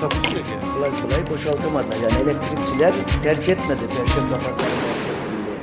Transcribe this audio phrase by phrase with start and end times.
[0.00, 0.52] Takusuyor ki.
[0.74, 1.96] kolay kolay boşaltamadılar.
[1.96, 5.56] Yani elektrikçiler terk etmedi Perşembe Pazarı merkezinde.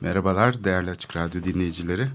[0.00, 2.08] Merhabalar değerli Açık Radyo dinleyicileri.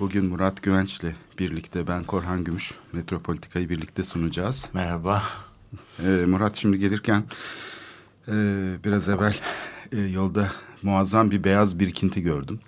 [0.00, 4.68] Bugün Murat Güvenç'le birlikte ben Korhan Gümüş Metropolitika'yı birlikte sunacağız.
[4.72, 5.22] Merhaba.
[6.04, 7.24] Ee, Murat şimdi gelirken
[8.28, 8.32] e,
[8.84, 9.36] biraz evvel
[9.92, 10.48] e, yolda
[10.82, 12.60] muazzam bir beyaz birikinti gördüm.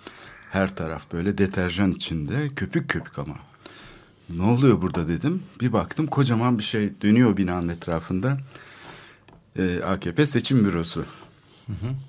[0.51, 3.48] Her taraf böyle deterjan içinde köpük köpük ama.
[4.37, 5.43] Ne oluyor burada dedim.
[5.61, 8.37] Bir baktım kocaman bir şey dönüyor binanın etrafında.
[9.59, 11.05] Ee, AKP seçim bürosu.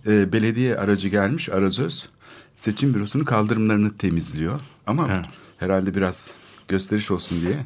[0.06, 2.08] Ee, belediye aracı gelmiş Arazöz.
[2.56, 4.60] Seçim bürosunun kaldırımlarını temizliyor.
[4.86, 5.24] Ama Evet.
[5.58, 6.30] herhalde biraz
[6.68, 7.56] gösteriş olsun diye.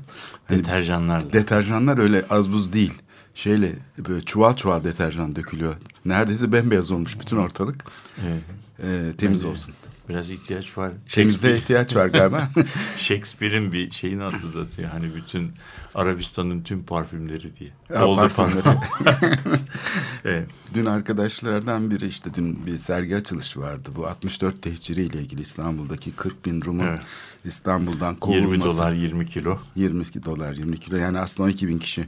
[0.48, 1.32] Hani Deterjanlarla.
[1.32, 2.94] deterjanlar öyle az buz değil.
[3.34, 3.72] Şeyle
[4.08, 5.74] böyle çuval çuval deterjan dökülüyor.
[6.04, 7.84] Neredeyse bembeyaz olmuş bütün ortalık.
[8.26, 8.42] Evet.
[8.82, 9.74] Ee, temiz Bence olsun.
[10.08, 10.92] Biraz ihtiyaç var.
[11.08, 12.48] Shakespeare- ihtiyaç var galiba.
[12.98, 14.90] Shakespeare'in bir şeyini hatırlatıyor.
[14.90, 15.52] Hani bütün
[15.94, 17.70] Arabistan'ın tüm parfümleri diye.
[17.94, 18.62] Ya, Doldur parfümleri.
[18.62, 19.36] parfüm.
[20.24, 20.48] evet.
[20.74, 23.90] Dün arkadaşlardan biri işte dün bir sergi açılışı vardı.
[23.96, 27.00] Bu 64 tehciri ile ilgili İstanbul'daki 40 bin Rum'un Evet.
[27.44, 28.50] İstanbul'dan kovulması.
[28.50, 29.58] 20 dolar 20 kilo.
[29.76, 32.04] 22 dolar 20 kilo yani aslında 12 bin kişi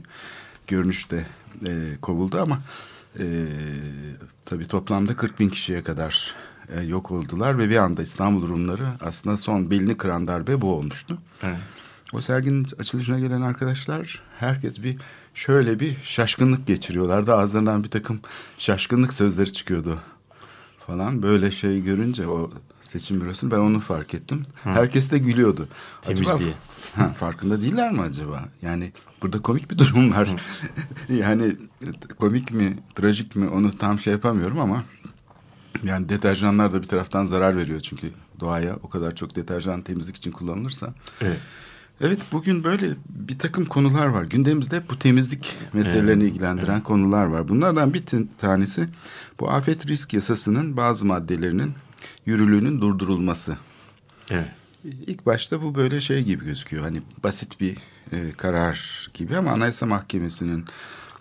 [0.67, 1.27] görünüşte
[1.67, 2.59] e, kovuldu ama
[3.19, 3.25] e,
[4.45, 6.33] tabii toplamda 40 bin kişiye kadar
[6.69, 11.17] e, yok oldular ve bir anda İstanbul Rumları aslında son belini kıran darbe bu olmuştu.
[11.43, 11.57] Evet.
[12.13, 14.97] O serginin açılışına gelen arkadaşlar herkes bir
[15.33, 17.33] şöyle bir şaşkınlık geçiriyorlardı.
[17.33, 18.19] Ağızlarından bir takım
[18.57, 19.99] şaşkınlık sözleri çıkıyordu
[20.87, 21.23] falan.
[21.23, 24.45] Böyle şey görünce o seçim bürosunu ben onu fark ettim.
[24.63, 25.67] Herkes de gülüyordu.
[26.01, 26.53] Temizliğe.
[26.95, 28.45] ha, farkında değiller mi acaba?
[28.61, 28.91] Yani
[29.21, 30.35] burada komik bir durum var.
[31.09, 31.55] yani
[32.19, 34.83] komik mi, trajik mi onu tam şey yapamıyorum ama
[35.83, 40.31] yani deterjanlar da bir taraftan zarar veriyor çünkü doğaya o kadar çok deterjan temizlik için
[40.31, 40.93] kullanılırsa.
[41.21, 41.39] Evet.
[42.01, 44.23] Evet bugün böyle bir takım konular var.
[44.23, 47.47] Gündemimizde bu temizlik meselelerini ilgilendiren konular var.
[47.47, 48.03] Bunlardan bir
[48.37, 48.89] tanesi
[49.39, 51.73] bu afet risk yasasının bazı maddelerinin
[52.25, 53.57] yürürlüğünün durdurulması.
[54.29, 54.47] Evet.
[54.83, 56.83] İlk başta bu böyle şey gibi gözüküyor.
[56.83, 57.77] Hani basit bir
[58.11, 60.65] e, karar gibi ama Anayasa Mahkemesi'nin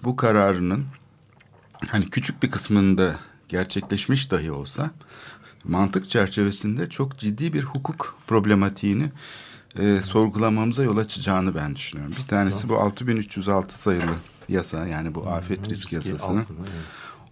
[0.05, 0.85] bu kararının
[1.87, 3.17] hani küçük bir kısmında
[3.49, 4.91] gerçekleşmiş dahi olsa
[5.65, 9.11] mantık çerçevesinde çok ciddi bir hukuk problematiğini
[9.79, 12.15] e, sorgulamamıza yol açacağını ben düşünüyorum.
[12.23, 14.15] Bir tanesi bu 6306 sayılı
[14.49, 16.41] yasa yani bu afet risk yasasının.
[16.41, 16.85] altına, evet.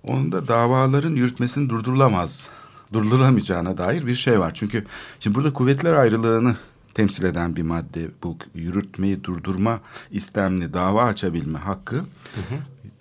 [0.02, 2.48] Onun da davaların yürütmesinin durdurulamaz,
[2.92, 4.54] durdurulamayacağına dair bir şey var.
[4.54, 4.86] Çünkü
[5.20, 6.56] şimdi burada kuvvetler ayrılığını
[6.94, 12.04] temsil eden bir madde bu yürütmeyi durdurma istemli dava açabilme hakkı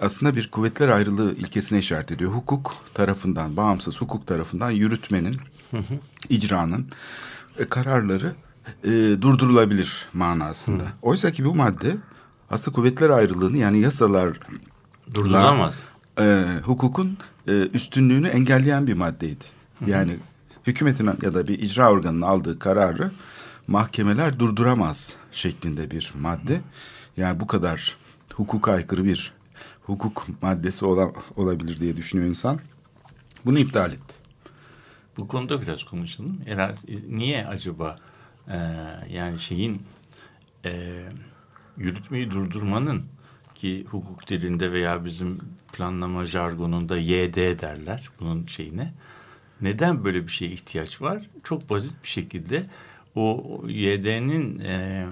[0.04, 2.32] aslında bir kuvvetler ayrılığı ilkesine işaret ediyor.
[2.32, 5.38] Hukuk tarafından, bağımsız hukuk tarafından yürütmenin,
[6.30, 6.88] icranın
[7.60, 8.34] e, kararları
[8.84, 10.84] e, durdurulabilir manasında.
[11.02, 11.98] Oysa ki bu madde
[12.50, 14.40] aslında kuvvetler ayrılığını yani yasalar
[15.14, 15.88] Durdurulamaz.
[16.20, 19.44] e, hukukun e, üstünlüğünü engelleyen bir maddeydi.
[19.88, 20.18] Yani
[20.68, 23.12] hükümetin ya da bir icra organının aldığı kararı
[23.68, 26.62] mahkemeler durduramaz şeklinde bir madde.
[27.18, 27.98] Yani bu kadar
[28.34, 29.34] hukuka aykırı bir
[29.86, 32.60] hukuk maddesi ola, olabilir diye düşünüyor insan.
[33.46, 34.16] Bunu iptal etti.
[35.18, 36.42] Bu konuda biraz konuşalım.
[36.46, 36.78] Herhalde,
[37.10, 37.96] niye acaba
[38.48, 38.58] e,
[39.10, 39.82] yani şeyin
[40.66, 41.04] e,
[41.78, 43.06] yürütmeyi durdurmanın
[43.56, 45.40] ki hukuk dilinde veya bizim
[45.74, 48.94] planlama jargonunda YD derler bunun şeyine.
[49.62, 51.30] Neden böyle bir şeye ihtiyaç var?
[51.44, 52.66] Çok basit bir şekilde
[53.16, 55.06] o YD'nin e,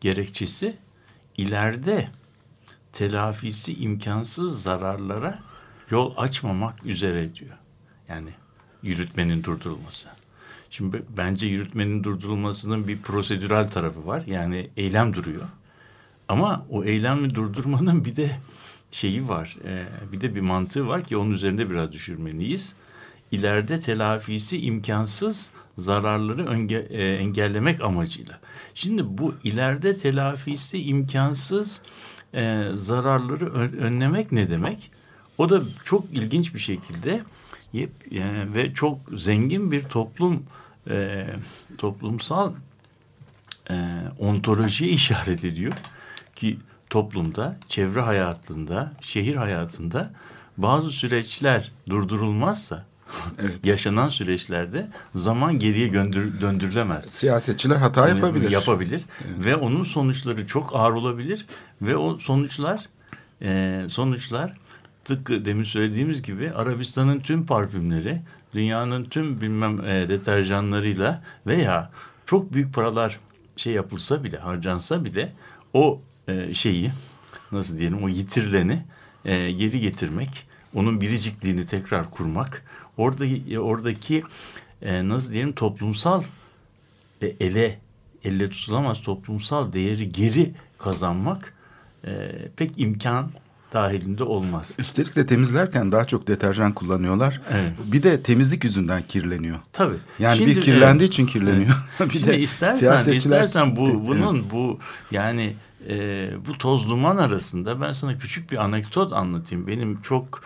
[0.00, 0.76] gerekçesi
[1.36, 2.08] ileride
[2.98, 5.38] telafisi imkansız zararlara
[5.90, 7.56] yol açmamak üzere diyor.
[8.08, 8.30] Yani
[8.82, 10.08] yürütmenin durdurulması.
[10.70, 14.22] Şimdi bence yürütmenin durdurulmasının bir prosedürel tarafı var.
[14.26, 15.42] Yani eylem duruyor.
[16.28, 18.38] Ama o eylemi durdurmanın bir de
[18.90, 19.56] şeyi var.
[19.64, 22.76] e, bir de bir mantığı var ki onun üzerinde biraz düşürmeliyiz.
[23.32, 28.38] İleride telafisi imkansız zararları önge- e, engellemek amacıyla.
[28.74, 31.82] Şimdi bu ileride telafisi imkansız
[32.34, 34.90] e, zararları ön- önlemek ne demek?
[35.38, 37.22] O da çok ilginç bir şekilde
[37.74, 37.88] e,
[38.54, 40.42] ve çok zengin bir toplum
[40.90, 41.26] e,
[41.78, 42.52] toplumsal
[43.70, 45.72] e, ontolojiye işaret ediyor
[46.36, 46.58] ki
[46.90, 50.10] toplumda, çevre hayatında, şehir hayatında
[50.56, 52.84] bazı süreçler durdurulmazsa
[53.42, 53.66] Evet.
[53.66, 57.04] yaşanan süreçlerde zaman geriye göndür, döndürülemez.
[57.04, 58.50] Siyasetçiler hata Yani yapabilir.
[58.50, 59.02] Yapabilir
[59.38, 61.46] ve onun sonuçları çok ağır olabilir
[61.82, 62.88] ve o sonuçlar
[63.42, 64.56] e, sonuçlar
[65.04, 68.22] tıpkı demin söylediğimiz gibi Arabistan'ın tüm parfümleri
[68.54, 71.90] dünyanın tüm bilmem e, deterjanlarıyla veya
[72.26, 73.20] çok büyük paralar
[73.56, 75.32] şey yapılsa bile harcansa bile
[75.72, 76.92] o e, şeyi
[77.52, 78.84] nasıl diyelim o yitirileni
[79.24, 82.64] e, geri getirmek onun biricikliğini tekrar kurmak
[82.98, 83.24] orada
[83.60, 84.22] oradaki
[84.82, 86.22] e, nasıl diyelim toplumsal
[87.22, 87.78] e, ele
[88.24, 91.54] elle tutulamaz toplumsal değeri geri kazanmak
[92.04, 93.30] e, pek imkan
[93.72, 94.74] dahilinde olmaz.
[94.78, 97.40] Üstelik de temizlerken daha çok deterjan kullanıyorlar.
[97.50, 97.72] Evet.
[97.84, 99.56] Bir de temizlik yüzünden kirleniyor.
[99.72, 99.96] Tabii.
[100.18, 101.12] Yani Şimdi, bir kirlendiği evet.
[101.14, 101.74] için kirleniyor.
[102.00, 103.98] bir Şimdi istersen, istersen bu Evet.
[104.06, 104.78] bunun bu
[105.10, 105.52] yani
[105.88, 109.66] e, bu toz duman arasında ben sana küçük bir anekdot anlatayım.
[109.66, 110.42] Benim çok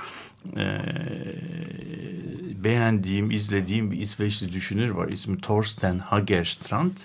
[0.56, 0.78] e,
[2.64, 5.08] beğendiğim, izlediğim bir İsveçli düşünür var.
[5.08, 6.96] İsmi Thorsten Hagerstrand.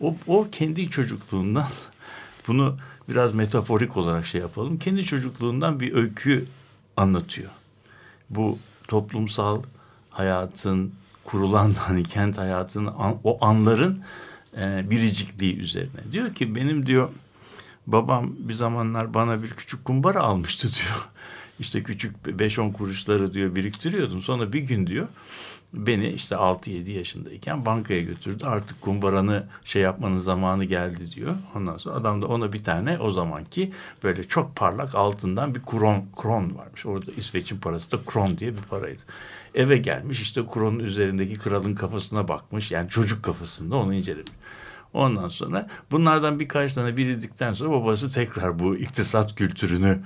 [0.00, 1.66] O, o kendi çocukluğundan
[2.48, 2.76] bunu
[3.08, 4.78] biraz metaforik olarak şey yapalım.
[4.78, 6.46] Kendi çocukluğundan bir öykü
[6.96, 7.50] anlatıyor.
[8.30, 9.62] Bu toplumsal
[10.10, 10.92] hayatın
[11.24, 12.92] kurulan hani kent hayatının
[13.24, 14.02] o anların
[14.56, 16.12] e, biricikliği üzerine.
[16.12, 17.08] Diyor ki benim diyor
[17.86, 21.08] babam bir zamanlar bana bir küçük kumbara almıştı diyor.
[21.60, 24.22] İşte küçük 5-10 kuruşları diyor biriktiriyordum.
[24.22, 25.08] Sonra bir gün diyor
[25.72, 28.44] beni işte 6-7 yaşındayken bankaya götürdü.
[28.44, 31.34] Artık kumbaranı şey yapmanın zamanı geldi diyor.
[31.54, 33.72] Ondan sonra adam da ona bir tane o zamanki
[34.02, 36.86] böyle çok parlak altından bir kron, kron varmış.
[36.86, 39.02] Orada İsveç'in parası da kron diye bir paraydı.
[39.54, 42.70] Eve gelmiş işte kronun üzerindeki kralın kafasına bakmış.
[42.70, 44.32] Yani çocuk kafasında onu incelemiş.
[44.96, 50.00] Ondan sonra bunlardan birkaç tane biriktikten sonra babası tekrar bu iktisat kültürünü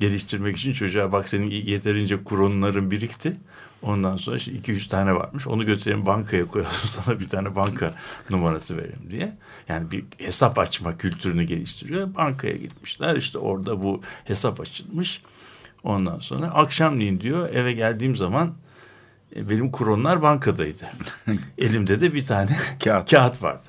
[0.00, 3.36] geliştirmek için çocuğa bak senin yeterince kronların birikti.
[3.82, 5.46] Ondan sonra işte iki üç tane varmış.
[5.46, 7.94] Onu götürelim bankaya koyalım sana bir tane banka
[8.30, 9.36] numarası verelim diye.
[9.68, 12.14] Yani bir hesap açma kültürünü geliştiriyor.
[12.14, 13.16] Bankaya gitmişler.
[13.16, 15.22] İşte orada bu hesap açılmış.
[15.84, 18.54] Ondan sonra akşamleyin diyor eve geldiğim zaman
[19.36, 20.86] e, benim kronlar bankadaydı.
[21.58, 23.10] Elimde de bir tane Kağıt.
[23.10, 23.66] kağıt vardı.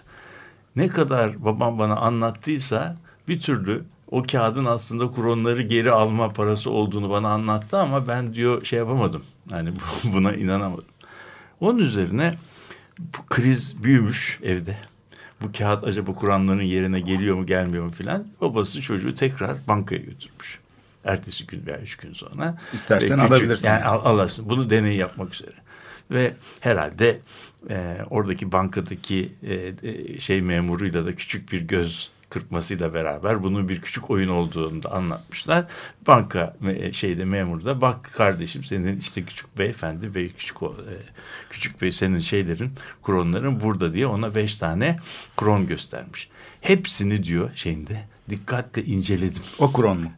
[0.75, 2.97] Ne kadar babam bana anlattıysa
[3.27, 8.65] bir türlü o kağıdın aslında kronları geri alma parası olduğunu bana anlattı ama ben diyor
[8.65, 9.23] şey yapamadım.
[9.51, 10.85] Yani bu- buna inanamadım.
[11.59, 12.35] Onun üzerine
[12.99, 14.77] bu kriz büyümüş evde.
[15.41, 18.27] Bu kağıt acaba Kur'anların yerine geliyor mu gelmiyor mu filan.
[18.41, 20.59] Babası çocuğu tekrar bankaya götürmüş.
[21.05, 22.57] Ertesi gün veya üç gün sonra.
[22.73, 23.67] İstersen küçük- alabilirsin.
[23.67, 24.49] Yani al, alırsın.
[24.49, 25.53] Bunu deney yapmak üzere.
[26.11, 27.19] Ve herhalde
[27.69, 33.81] e, oradaki bankadaki e, e, şey memuruyla da küçük bir göz kırpmasıyla beraber bunun bir
[33.81, 35.65] küçük oyun olduğunu da anlatmışlar.
[36.07, 40.68] Banka me- şeyde memur da bak kardeşim senin işte küçük beyefendi bey küçük e,
[41.50, 42.71] küçük bey senin şeylerin
[43.04, 44.98] kronların burada diye ona beş tane
[45.38, 46.30] kron göstermiş.
[46.62, 49.44] Hepsini diyor şeyinde dikkatle inceledim.
[49.60, 50.12] O kron mu?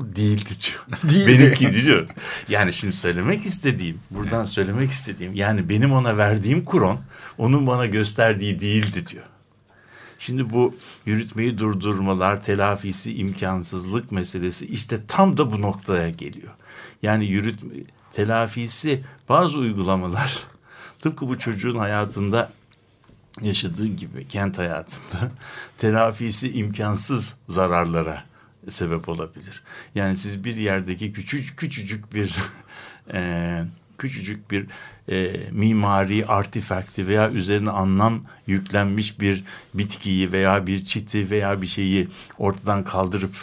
[0.00, 1.00] Değildi diyor.
[1.10, 1.26] Değildi.
[1.28, 2.06] Benimki diyor.
[2.48, 7.00] Yani şimdi söylemek istediğim, buradan söylemek istediğim yani benim ona verdiğim kuron
[7.38, 9.24] onun bana gösterdiği değildi diyor.
[10.18, 16.52] Şimdi bu yürütmeyi durdurmalar, telafisi, imkansızlık meselesi işte tam da bu noktaya geliyor.
[17.02, 17.74] Yani yürütme,
[18.12, 20.38] telafisi bazı uygulamalar
[21.00, 22.50] tıpkı bu çocuğun hayatında
[23.40, 25.30] yaşadığı gibi kent hayatında
[25.78, 28.24] telafisi imkansız zararlara
[28.68, 29.62] sebep olabilir.
[29.94, 32.36] Yani siz bir yerdeki küçük küçücük bir
[33.12, 33.64] e,
[33.98, 34.66] küçücük bir
[35.08, 39.44] e, mimari artifakti veya üzerine anlam yüklenmiş bir
[39.74, 42.08] bitkiyi veya bir çiti veya bir şeyi
[42.38, 43.34] ortadan kaldırıp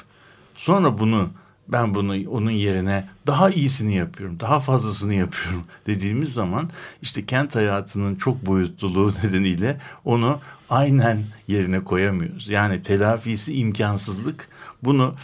[0.55, 1.29] sonra bunu
[1.67, 6.69] ben bunu onun yerine daha iyisini yapıyorum, daha fazlasını yapıyorum dediğimiz zaman
[7.01, 10.39] işte kent hayatının çok boyutluluğu nedeniyle onu
[10.69, 12.49] aynen yerine koyamıyoruz.
[12.49, 14.47] Yani telafisi imkansızlık
[14.85, 15.15] bunu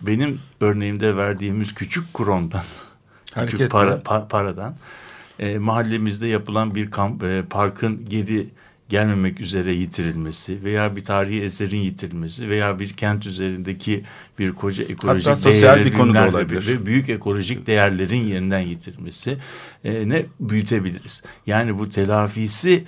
[0.00, 2.64] benim örneğimde verdiğimiz küçük krondan,
[3.34, 3.58] Hareketle.
[3.58, 4.74] küçük para, pa- paradan
[5.38, 8.46] e, mahallemizde yapılan bir kamp, e, parkın geri
[8.88, 14.04] gelmemek üzere yitirilmesi veya bir tarihi eserin yitirilmesi veya bir kent üzerindeki
[14.38, 16.66] bir koca ekolojik Hatta sosyal bir konu da olabilir.
[16.66, 19.38] Ve büyük ekolojik değerlerin yeniden yitirilmesi
[19.84, 21.22] e, ne büyütebiliriz.
[21.46, 22.84] Yani bu telafisi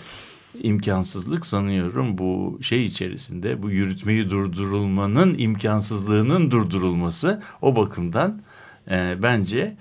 [0.63, 8.43] imkansızlık sanıyorum bu şey içerisinde bu yürütmeyi durdurulmanın imkansızlığının durdurulması o bakımdan
[8.91, 9.77] e, bence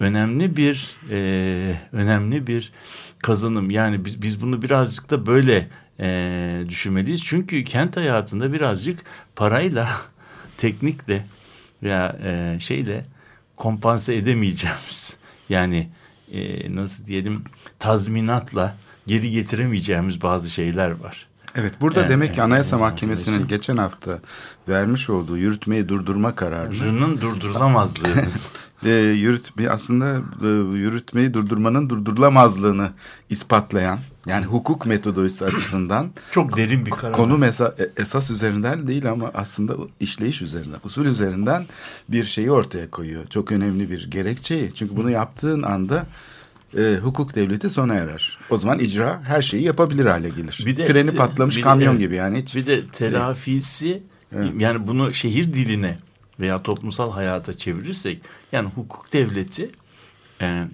[0.00, 2.72] önemli bir e, önemli bir
[3.18, 3.70] kazanım.
[3.70, 5.68] Yani biz, biz bunu birazcık da böyle
[6.00, 7.24] e, düşünmeliyiz.
[7.24, 9.00] Çünkü kent hayatında birazcık
[9.36, 9.88] parayla,
[10.56, 11.26] teknikle
[11.82, 13.04] veya e, şeyle
[13.56, 15.16] kompanse edemeyeceğimiz
[15.48, 15.88] yani
[16.32, 17.44] e, nasıl diyelim
[17.78, 18.76] tazminatla
[19.06, 21.26] geri getiremeyeceğimiz bazı şeyler var.
[21.54, 23.48] Evet burada Evet, demek ki Anayasa Mahkemesi'nin evet.
[23.48, 24.18] geçen hafta
[24.68, 28.08] vermiş olduğu yürütmeyi durdurma kararını Rının durdurulamazlığı.
[28.84, 30.46] e, yürütme aslında e,
[30.78, 32.90] yürütmeyi durdurmanın durdurulamazlığını
[33.30, 37.12] ispatlayan yani hukuk metodolojisi açısından çok derin bir karar.
[37.12, 41.66] konu mesa, e- esas üzerinden değil ama aslında işleyiş üzerinden, usul üzerinden
[42.08, 43.26] bir şeyi ortaya koyuyor.
[43.26, 44.74] Çok önemli bir gerekçeyi.
[44.74, 46.06] Çünkü bunu yaptığın anda
[46.78, 48.38] e, hukuk devleti sona erer.
[48.50, 50.62] O zaman icra her şeyi yapabilir hale gelir.
[50.66, 52.56] Bir de- Freni patlamış bir kamyon gibi yani hiç.
[52.56, 54.02] Bir de telafisi
[54.58, 55.96] yani bunu şehir diline
[56.40, 58.20] veya toplumsal hayata çevirirsek
[58.52, 59.70] yani hukuk devleti
[60.40, 60.64] e,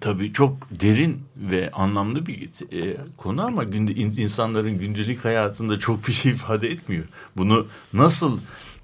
[0.00, 6.08] tabii çok derin ve anlamlı bir e, konu ama günde, in- insanların gündelik hayatında çok
[6.08, 7.04] bir şey ifade etmiyor.
[7.36, 8.38] Bunu nasıl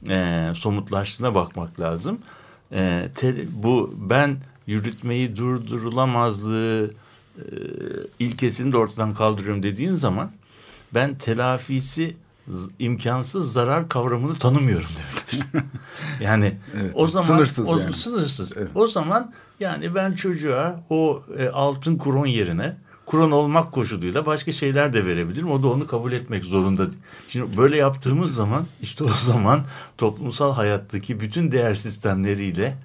[0.08, 2.18] e, somutlaştığına bakmak lazım.
[2.72, 4.36] E, te- bu ben
[4.66, 6.90] yürütmeyi durdurulamazlığı
[7.38, 7.44] e,
[8.18, 10.30] ilkesini de ortadan kaldırıyorum dediğin zaman
[10.94, 12.16] ben telafisi
[12.78, 15.40] imkansız zarar kavramını tanımıyorum demektir.
[16.21, 17.92] yani Evet, o zaman sınırsız o, yani.
[17.92, 18.56] sınırsız.
[18.56, 18.68] Evet.
[18.75, 24.92] O zaman yani ben çocuğa o e, altın kuron yerine kuron olmak koşuluyla başka şeyler
[24.92, 25.50] de verebilirim.
[25.50, 26.87] O da onu kabul etmek zorunda.
[27.28, 29.61] Şimdi böyle yaptığımız zaman işte o zaman
[29.99, 32.76] toplumsal hayattaki bütün değer sistemleriyle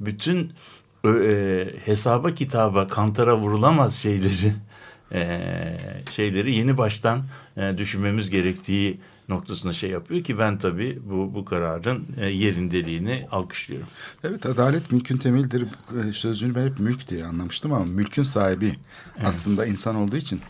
[0.00, 0.52] bütün
[1.04, 4.52] e, hesaba kitaba kantara vurulamaz şeyleri
[5.12, 5.76] e,
[6.10, 7.24] şeyleri yeni baştan
[7.56, 13.88] e, düşünmemiz gerektiği noktasına şey yapıyor ki ben tabii bu bu kararın e, yerindeliğini alkışlıyorum.
[14.24, 18.76] Evet adalet mülkün temelidir e, sözcüğünü ben hep mülk diye anlamıştım ama mülkün sahibi
[19.24, 20.40] aslında insan olduğu için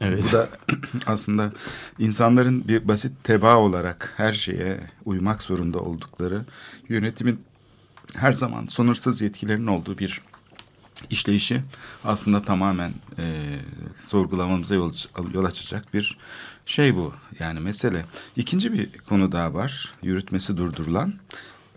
[0.00, 0.24] Evet.
[0.28, 0.48] Bu da
[1.06, 1.52] aslında
[1.98, 6.44] insanların bir basit teba olarak her şeye uymak zorunda oldukları
[6.88, 7.40] yönetimin
[8.14, 10.22] her zaman sınırsız yetkilerinin olduğu bir
[11.10, 11.60] işleyişi
[12.04, 13.56] aslında tamamen e,
[14.02, 14.92] sorgulamamıza yol,
[15.34, 16.18] yol açacak bir
[16.66, 17.14] şey bu.
[17.38, 18.04] Yani mesele.
[18.36, 19.92] İkinci bir konu daha var.
[20.02, 21.14] Yürütmesi durdurulan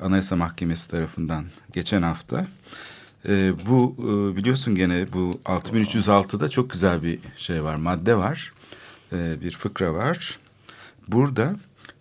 [0.01, 2.47] Anayasa Mahkemesi tarafından geçen hafta.
[3.27, 8.53] E, bu e, biliyorsun gene bu 6306'da çok güzel bir şey var, madde var.
[9.13, 10.39] E, bir fıkra var.
[11.07, 11.55] Burada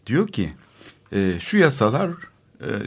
[0.07, 0.53] diyor ki
[1.13, 2.11] e, şu yasalar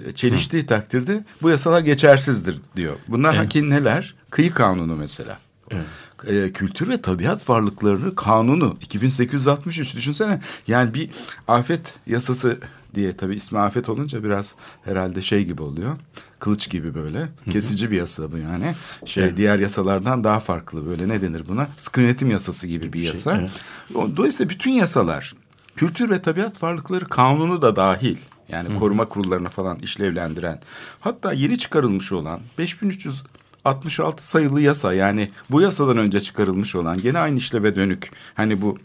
[0.08, 2.96] e, çeliştiği takdirde bu yasalar geçersizdir diyor.
[3.08, 3.50] Bunlar Evet.
[3.50, 4.16] ki neler?
[4.30, 5.38] Kıyı kanunu mesela.
[5.72, 5.86] Evet.
[6.28, 10.42] E, kültür ve tabiat varlıkları kanunu 2863 düşünsene.
[10.68, 11.10] Yani bir
[11.48, 12.58] afet yasası
[12.96, 15.92] diye tabii ismi afet olunca biraz herhalde şey gibi oluyor.
[16.40, 17.28] Kılıç gibi böyle.
[17.50, 18.76] Kesici bir yasa bu yani.
[19.06, 19.38] Şey Evet.
[19.38, 21.68] diğer yasalardan daha farklı böyle ne denir buna?
[21.78, 23.38] Sıkı yönetim yasası gibi bir şey, yasa.
[23.40, 23.52] evet.
[23.96, 25.34] O- Dolayısıyla bütün yasalar
[25.76, 28.18] kültür ve tabiat varlıkları kanunu da dahil.
[28.50, 30.62] Yani koruma kurullarına falan işlevlendiren.
[31.00, 37.38] Hatta yeni çıkarılmış olan 5366 sayılı yasa yani bu yasadan önce çıkarılmış olan gene aynı
[37.38, 38.12] işleve dönük.
[38.36, 38.78] Hani bu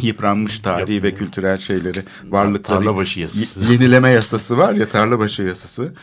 [0.00, 3.72] yıpranmış tarihi ve kültürel şeyleri varlıkları Tarlabaşı yasası.
[3.72, 5.94] yenileme yasası var ya tarlabaşı yasası.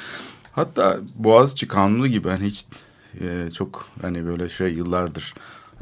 [0.52, 2.66] Hatta Boğaziçi Kanunu gibi hani hiç
[3.22, 5.34] e, çok hani böyle şey yıllardır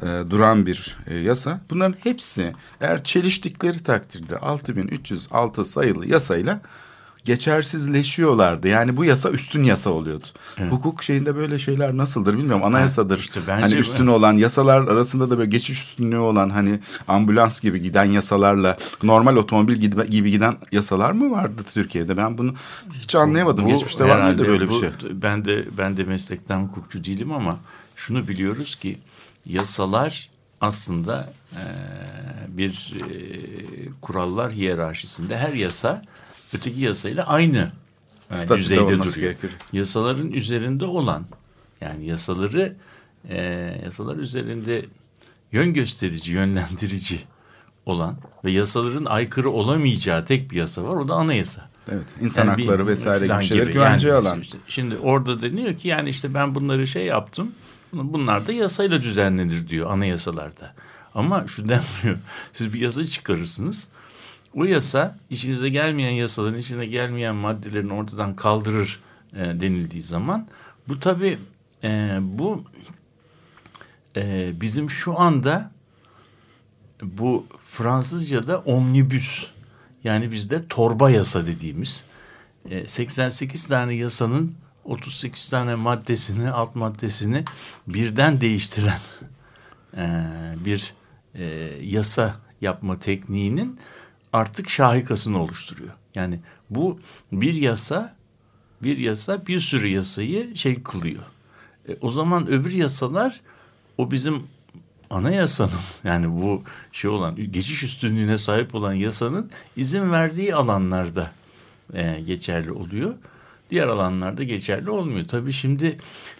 [0.01, 1.61] e, duran bir e, yasa.
[1.69, 6.61] Bunların hepsi eğer çeliştikleri takdirde 6306 sayılı yasayla
[7.25, 8.67] geçersizleşiyorlardı.
[8.67, 10.25] Yani bu yasa üstün yasa oluyordu.
[10.69, 12.63] Hukuk şeyinde böyle şeyler nasıldır bilmiyorum.
[12.63, 13.19] Anayasadır.
[13.19, 17.81] işte hani bu- üstün olan yasalar arasında da böyle geçiş üstünlüğü olan hani ambulans gibi
[17.81, 22.17] giden yasalarla normal otomobil gibi, giden yasalar mı vardı Türkiye'de?
[22.17, 22.53] Ben bunu
[22.93, 23.65] hiç anlayamadım.
[23.65, 24.89] Bu Geçmişte var mıydı böyle bir bu- şey?
[25.11, 27.59] Ben de ben de meslekten hukukçu değilim ama
[27.95, 28.97] şunu biliyoruz ki
[29.45, 30.29] yasalar
[30.61, 31.61] aslında e,
[32.57, 33.05] bir e,
[34.01, 36.01] kurallar hiyerarşisinde her yasa
[36.53, 37.71] öteki yasayla aynı
[38.33, 39.15] Statüde düzeyde duruyor.
[39.15, 39.51] gerekir.
[39.73, 41.25] Yasaların üzerinde olan
[41.81, 42.75] yani yasaları
[43.29, 43.37] e,
[43.85, 44.85] yasalar üzerinde
[45.51, 47.19] yön gösterici, yönlendirici
[47.85, 50.95] olan ve yasaların aykırı olamayacağı tek bir yasa var.
[50.95, 51.69] O da anayasa.
[51.91, 52.05] Evet.
[52.21, 53.73] İnsan Yani bir- hakları vesaire falan gibi şeyleri gibi.
[53.73, 54.39] güvenceye Yani alan.
[54.39, 57.51] işte- şimdi orada deniyor ki yani işte ben bunları şey yaptım.
[57.93, 60.73] Bunlar da yasayla düzenlenir diyor anayasalarda.
[61.15, 62.19] Ama şu denmiyor.
[62.53, 63.89] Siz bir yasa çıkarırsınız.
[64.55, 68.99] O yasa işinize gelmeyen yasaların, işine gelmeyen maddelerin ortadan kaldırır
[69.33, 70.47] e, denildiği zaman.
[70.87, 71.39] Bu tabii
[71.83, 72.63] e, bu
[74.15, 75.71] e, bizim şu anda
[77.01, 79.47] bu Fransızca'da omnibüs
[80.03, 82.05] yani bizde torba yasa dediğimiz
[82.69, 87.43] e, 88 tane yasanın 38 tane maddesini alt maddesini
[87.87, 88.99] birden değiştiren
[89.97, 90.05] e,
[90.65, 90.93] bir
[91.35, 91.43] e,
[91.81, 93.79] yasa yapma tekniğinin
[94.33, 95.91] artık şahikasını oluşturuyor.
[96.15, 96.99] Yani bu
[97.31, 98.15] bir yasa
[98.83, 101.23] bir yasa bir sürü yasayı şey kılıyor.
[101.89, 103.41] E, o zaman öbür yasalar
[103.97, 104.43] o bizim
[105.09, 105.71] anayasanın
[106.03, 111.31] yani bu şey olan geçiş üstünlüğüne sahip olan yasanın izin verdiği alanlarda
[111.93, 113.15] e, geçerli oluyor.
[113.73, 115.25] Diğer alanlarda geçerli olmuyor.
[115.27, 115.97] Tabii şimdi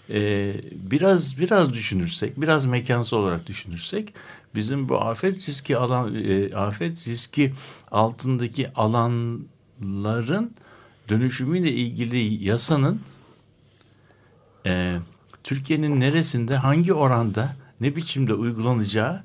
[0.10, 4.14] e, biraz biraz düşünürsek, biraz mekansal olarak düşünürsek
[4.56, 7.54] bizim bu afet riski alan e, afet riski
[7.92, 10.52] altındaki alanların
[11.10, 13.02] dönüşümüyle ilgili yasanın
[14.66, 14.96] e,
[15.44, 19.24] Türkiye'nin neresinde hangi oranda ne biçimde uygulanacağı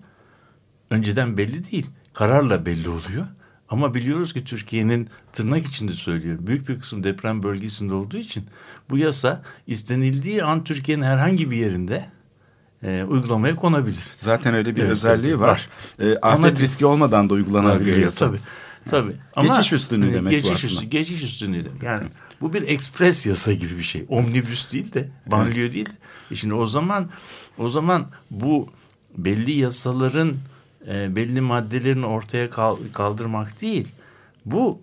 [0.90, 1.86] önceden belli değil.
[2.12, 3.26] Kararla belli oluyor.
[3.70, 8.44] Ama biliyoruz ki Türkiye'nin tırnak içinde söylüyorum büyük bir kısım deprem bölgesinde olduğu için
[8.90, 12.08] bu yasa istenildiği an Türkiye'nin herhangi bir yerinde
[12.82, 13.98] e, uygulamaya konabilir.
[14.14, 15.68] Zaten öyle bir Evet, özelliği tabii, var.
[16.00, 18.26] E, afet Ama- riski olmadan da uygulanabilir Tabii, yasa.
[18.26, 18.40] Tabii.
[18.90, 19.16] Tabii.
[19.42, 20.72] Geçiş üstünlüğü demek bu geçiş aslında.
[20.72, 21.82] Üstü, geçiş üstünlüğü demek.
[21.82, 22.08] Yani
[22.40, 24.04] bu bir ekspres yasa gibi bir şey.
[24.08, 25.90] Omnibüs değil de, banliyö değil de.
[26.30, 27.08] E şimdi o zaman
[27.58, 28.68] o zaman bu
[29.16, 30.34] belli yasaların
[30.88, 33.88] e, belli maddelerini ortaya kal- kaldırmak değil.
[34.47, 34.80] Bu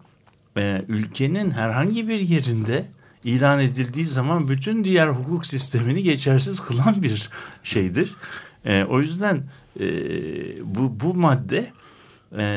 [0.58, 2.86] e, ülkenin herhangi bir yerinde
[3.24, 7.30] ilan edildiği zaman bütün diğer hukuk sistemini geçersiz kılan bir
[7.64, 8.16] şeydir.
[8.66, 9.44] E, o yüzden
[9.80, 9.86] e,
[10.76, 11.72] bu bu madde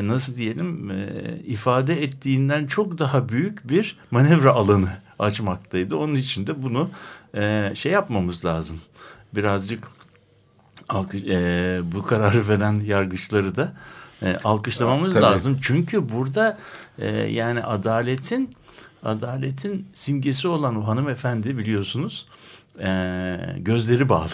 [0.02, 0.90] nasıl diyelim
[1.46, 4.88] ifade ettiğinden çok daha büyük bir manevra alanı
[5.18, 5.96] açmaktaydı.
[5.96, 6.90] Onun için de bunu
[7.74, 8.80] şey yapmamız lazım.
[9.34, 9.88] Birazcık
[10.88, 13.72] alkış, e, bu kararı veren yargıçları da
[14.22, 15.22] e, alkışlamamız Tabii.
[15.24, 15.58] lazım.
[15.62, 16.58] Çünkü burada
[16.98, 18.56] e, yani adaletin
[19.02, 22.26] adaletin simgesi olan o hanımefendi biliyorsunuz
[22.80, 24.30] e, gözleri bağlı.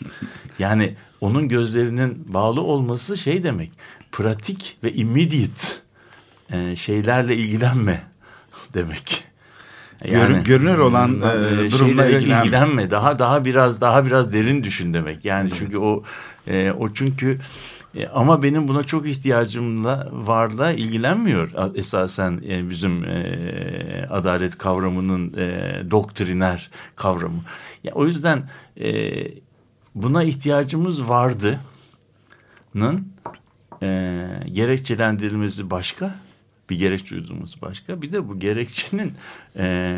[0.58, 3.72] yani onun gözlerinin bağlı olması şey demek
[4.12, 5.66] pratik ve immediate
[6.50, 8.02] e, şeylerle ilgilenme
[8.74, 9.24] demek.
[10.04, 12.90] Görün- görünür olan, e, e, durumla ilgilen- ilgilenme.
[12.90, 15.24] Daha daha biraz daha biraz derin düşün demek.
[15.24, 16.02] Yani çünkü o
[16.48, 17.38] e, o çünkü
[17.96, 25.72] e, ama benim buna çok ihtiyacımla varla ilgilenmiyor esasen e, bizim e, adalet kavramının e,
[25.90, 27.40] doktriner kavramı.
[27.84, 28.48] Ya, o yüzden
[28.80, 29.12] e,
[29.94, 31.60] buna ihtiyacımız vardı.
[32.74, 33.08] Nın
[33.82, 36.14] e, gerekçelendirilmesi başka
[36.70, 39.12] bir gerekçe duyduğumuz başka bir de bu gerekçenin
[39.56, 39.96] e,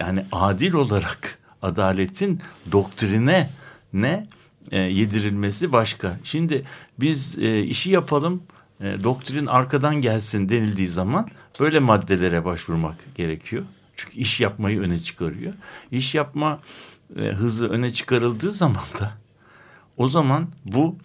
[0.00, 2.40] yani adil olarak adaletin
[2.72, 3.50] doktrine
[3.92, 4.26] ne
[4.70, 6.18] e, yedirilmesi başka.
[6.24, 6.62] Şimdi
[7.00, 8.42] biz e, işi yapalım
[8.80, 11.28] e, doktrin arkadan gelsin denildiği zaman
[11.60, 13.64] böyle maddelere başvurmak gerekiyor.
[13.96, 15.52] Çünkü iş yapmayı öne çıkarıyor.
[15.90, 16.60] İş yapma
[17.16, 19.12] e, hızı öne çıkarıldığı zaman da
[19.96, 20.96] o zaman bu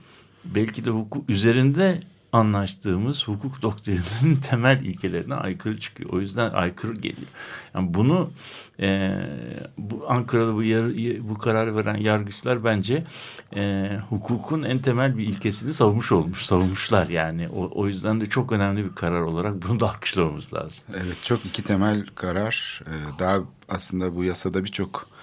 [0.45, 2.01] belki de hukuk üzerinde
[2.33, 6.09] anlaştığımız hukuk doktrininin temel ilkelerine aykırı çıkıyor.
[6.13, 7.27] O yüzden aykırı geliyor.
[7.75, 8.31] Yani bunu
[8.79, 9.11] e,
[9.77, 10.85] bu Ankara'da bu, yar,
[11.29, 13.03] bu kararı veren yargıçlar bence
[13.55, 17.49] e, hukukun en temel bir ilkesini savunmuş olmuş, savunmuşlar yani.
[17.49, 20.83] O, o yüzden de çok önemli bir karar olarak bunu da alkışlamamız lazım.
[20.89, 22.81] Evet çok iki temel karar.
[22.87, 25.16] Ee, Daha aslında bu yasada birçok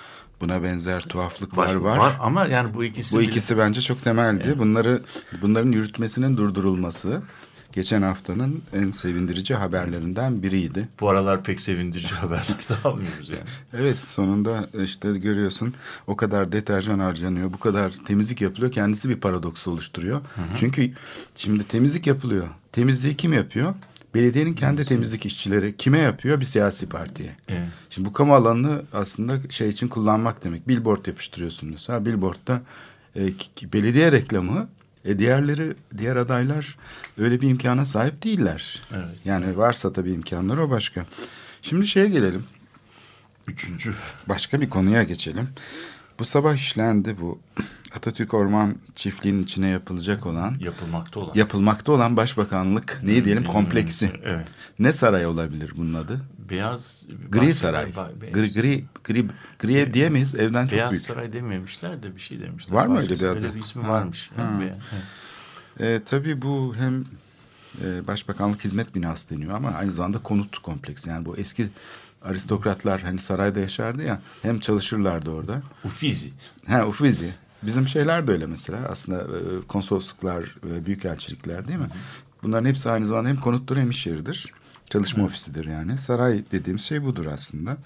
[0.44, 2.16] buna benzer tuhaflıklar var.
[2.20, 4.58] ama yani bu ikisi Bu bile- ikisi bence çok temeldi.
[4.58, 5.02] Bunları
[5.42, 7.22] bunların yürütmesinin durdurulması
[7.72, 10.88] geçen haftanın en sevindirici haberlerinden biriydi.
[11.00, 13.42] bu aralar pek sevindirici haberler de almıyoruz yani.
[13.78, 15.74] Evet sonunda işte görüyorsun
[16.06, 18.72] o kadar deterjan harcanıyor, bu kadar temizlik yapılıyor.
[18.72, 20.20] Kendisi bir paradoks oluşturuyor.
[20.56, 20.92] Çünkü
[21.36, 22.46] şimdi temizlik yapılıyor.
[22.72, 23.74] Temizliği kim yapıyor?
[24.14, 26.40] Belediyenin kendi temizlik işçileri kime yapıyor?
[26.40, 27.36] Bir siyasi partiye.
[27.48, 27.68] Evet.
[27.90, 30.68] Şimdi bu kamu alanını aslında şey için kullanmak demek.
[30.68, 31.88] Billboard yapıştırıyorsunuz.
[31.88, 32.62] Ha billboardda
[33.16, 33.22] e,
[33.72, 34.68] belediye reklamı
[35.04, 36.78] e, diğerleri diğer adaylar
[37.18, 38.82] öyle bir imkana sahip değiller.
[38.94, 39.04] Evet.
[39.24, 41.06] Yani varsa tabii imkanları o başka.
[41.62, 42.44] Şimdi şeye gelelim.
[43.46, 43.94] Üçüncü.
[44.28, 45.48] Başka bir konuya geçelim.
[46.18, 47.38] Bu sabah işlendi bu
[47.96, 51.32] Atatürk Orman Çiftliği'nin içine yapılacak olan Yapılmakta olan.
[51.34, 54.12] yapılmakta olan başbakanlık neyi diyelim kompleksi.
[54.24, 54.46] Evet.
[54.78, 56.20] Ne saray olabilir bunun adı?
[56.50, 57.84] Beyaz Gri Saray.
[57.90, 59.26] Ba- be- Gri gri gri,
[59.58, 60.34] gri ev diyemeyiz.
[60.34, 61.04] Evden çok Beyaz büyük.
[61.04, 62.74] Saray dememişler de bir şey demişler.
[62.74, 63.26] Var mı öyle bir adı?
[63.36, 64.30] Öyle bir ismi Ha, varmış.
[64.36, 64.60] ha.
[64.62, 64.74] Evet.
[65.80, 67.04] E, tabii bu hem
[67.84, 71.10] e, Başbakanlık Hizmet Binası deniyor ama aynı zamanda konut kompleksi.
[71.10, 71.66] Yani bu eski
[72.22, 75.62] aristokratlar hani sarayda yaşardı ya hem çalışırlardı orada.
[75.84, 76.30] Ufizi.
[76.66, 77.30] Ha Ufizi.
[77.66, 81.88] Bizim şeyler de öyle mesela aslında e, konsolosluklar ve büyükelçilikler değil mi?
[82.42, 84.52] Bunların hepsi aynı zamanda hem konuttur hem iş yeridir.
[84.90, 85.98] Çalışma ofisidir yani.
[85.98, 87.76] Saray dediğimiz şey budur aslında.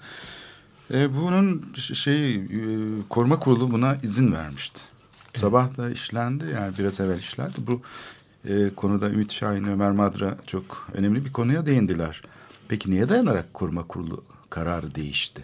[0.93, 2.41] E, bunun şey e,
[3.09, 4.79] koruma kurulu buna izin vermişti.
[5.35, 7.55] Sabah da işlendi yani biraz evvel işlendi.
[7.57, 7.81] Bu
[8.45, 12.21] e, konuda Ümit Şahin, Ömer Madra çok önemli bir konuya değindiler.
[12.67, 15.43] Peki niye dayanarak koruma kurulu kararı değişti?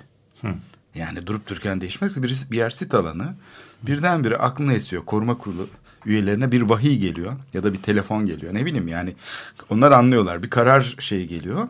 [0.95, 2.24] Yani durup dururken değişmez.
[2.24, 3.36] Bir, bir yer sit alanı.
[3.83, 5.05] Birdenbire aklına esiyor.
[5.05, 5.67] Koruma kurulu
[6.05, 7.33] üyelerine bir vahiy geliyor.
[7.53, 8.53] Ya da bir telefon geliyor.
[8.53, 9.13] Ne bileyim yani.
[9.69, 10.43] Onlar anlıyorlar.
[10.43, 11.67] Bir karar şeyi geliyor.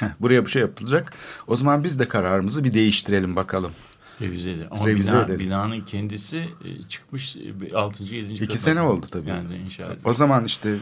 [0.00, 1.12] Heh, buraya bu şey yapılacak.
[1.46, 3.72] O zaman biz de kararımızı bir değiştirelim bakalım.
[4.20, 4.66] Revize edelim.
[4.70, 5.40] Ama Revize bina, edelim.
[5.40, 7.36] binanın kendisi e, çıkmış
[7.74, 8.04] 6.
[8.04, 8.32] 7.
[8.32, 9.28] İki sene oldu tabii.
[9.28, 10.00] Yani inşa edildi.
[10.04, 10.76] O zaman işte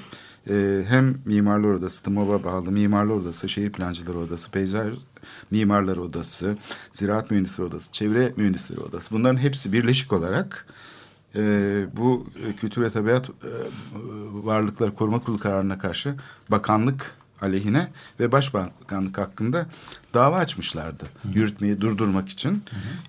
[0.51, 4.95] e, hem Mimarlar Odası, TMOB'a bağlı Mimarlar Odası, Şehir Plancıları Odası, Peyzaj
[5.51, 6.59] Mimarlar Odası,
[6.93, 10.67] Ziraat Mühendisleri Odası, Çevre Mühendisleri Odası bunların hepsi birleşik olarak
[11.37, 11.41] e,
[11.97, 13.33] bu e, Kültür ve Tabiat e,
[14.33, 16.15] Varlıkları Koruma Kurulu kararına karşı
[16.49, 17.89] bakanlık aleyhine
[18.21, 19.67] ve başbakanlık hakkında
[20.15, 21.05] dava açmışlardı.
[21.35, 22.63] Yürütmeyi durdurmak için.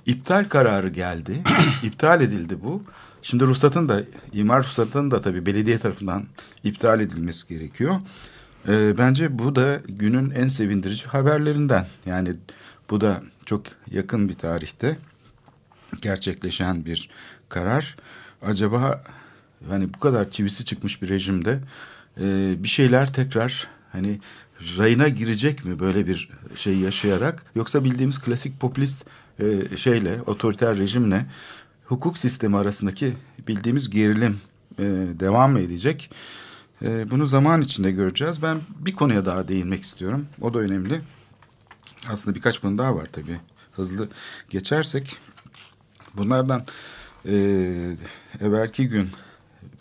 [0.05, 1.43] İptal kararı geldi.
[1.83, 2.83] İptal edildi bu.
[3.21, 4.01] Şimdi ruhsatın da
[4.33, 6.25] imar ruhsatının da tabii belediye tarafından
[6.63, 7.95] iptal edilmesi gerekiyor.
[8.67, 11.87] Ee, bence bu da günün en sevindirici haberlerinden.
[12.05, 12.35] Yani
[12.89, 14.97] bu da çok yakın bir tarihte
[16.01, 17.09] gerçekleşen bir
[17.49, 17.95] karar.
[18.41, 19.03] Acaba
[19.69, 21.59] hani bu kadar çivisi çıkmış bir rejimde
[22.21, 24.19] e, bir şeyler tekrar hani
[24.77, 29.05] rayına girecek mi böyle bir şey yaşayarak yoksa bildiğimiz klasik popülist
[29.39, 31.25] e, şeyle otoriter rejimle
[31.85, 33.13] hukuk sistemi arasındaki
[33.47, 34.39] bildiğimiz gerilim
[34.79, 34.83] e,
[35.19, 36.09] devam edecek?
[36.81, 38.41] E, bunu zaman içinde göreceğiz.
[38.41, 40.27] Ben bir konuya daha değinmek istiyorum.
[40.41, 41.01] O da önemli.
[42.09, 43.39] Aslında birkaç konu daha var tabii.
[43.71, 44.09] Hızlı
[44.49, 45.17] geçersek
[46.13, 46.65] bunlardan
[47.25, 47.35] e,
[48.41, 49.09] evvelki gün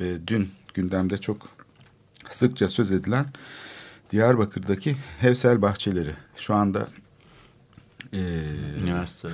[0.00, 1.48] ve dün gündemde çok
[2.30, 3.26] sıkça söz edilen
[4.10, 6.14] Diyarbakır'daki Hevsel bahçeleri.
[6.36, 6.88] Şu anda
[8.12, 8.20] e,
[8.82, 9.28] Üniversite.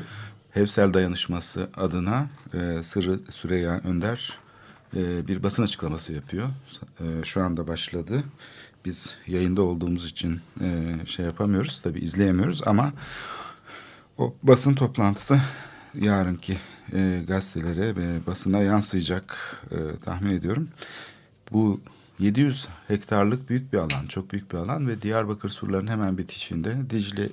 [0.50, 4.38] Hevsel Dayanışması adına e, Sırrı Süreyya Önder
[4.96, 6.48] e, bir basın açıklaması yapıyor.
[7.00, 8.24] E, şu anda başladı.
[8.84, 12.92] Biz yayında olduğumuz için e, şey yapamıyoruz tabii izleyemiyoruz ama
[14.18, 15.40] o basın toplantısı
[16.00, 16.58] yarınki
[16.92, 20.68] e, gazetelere ve basına yansıyacak e, tahmin ediyorum.
[21.52, 21.80] Bu
[22.18, 27.28] 700 hektarlık büyük bir alan, çok büyük bir alan ve Diyarbakır surlarının hemen bitişinde Dicle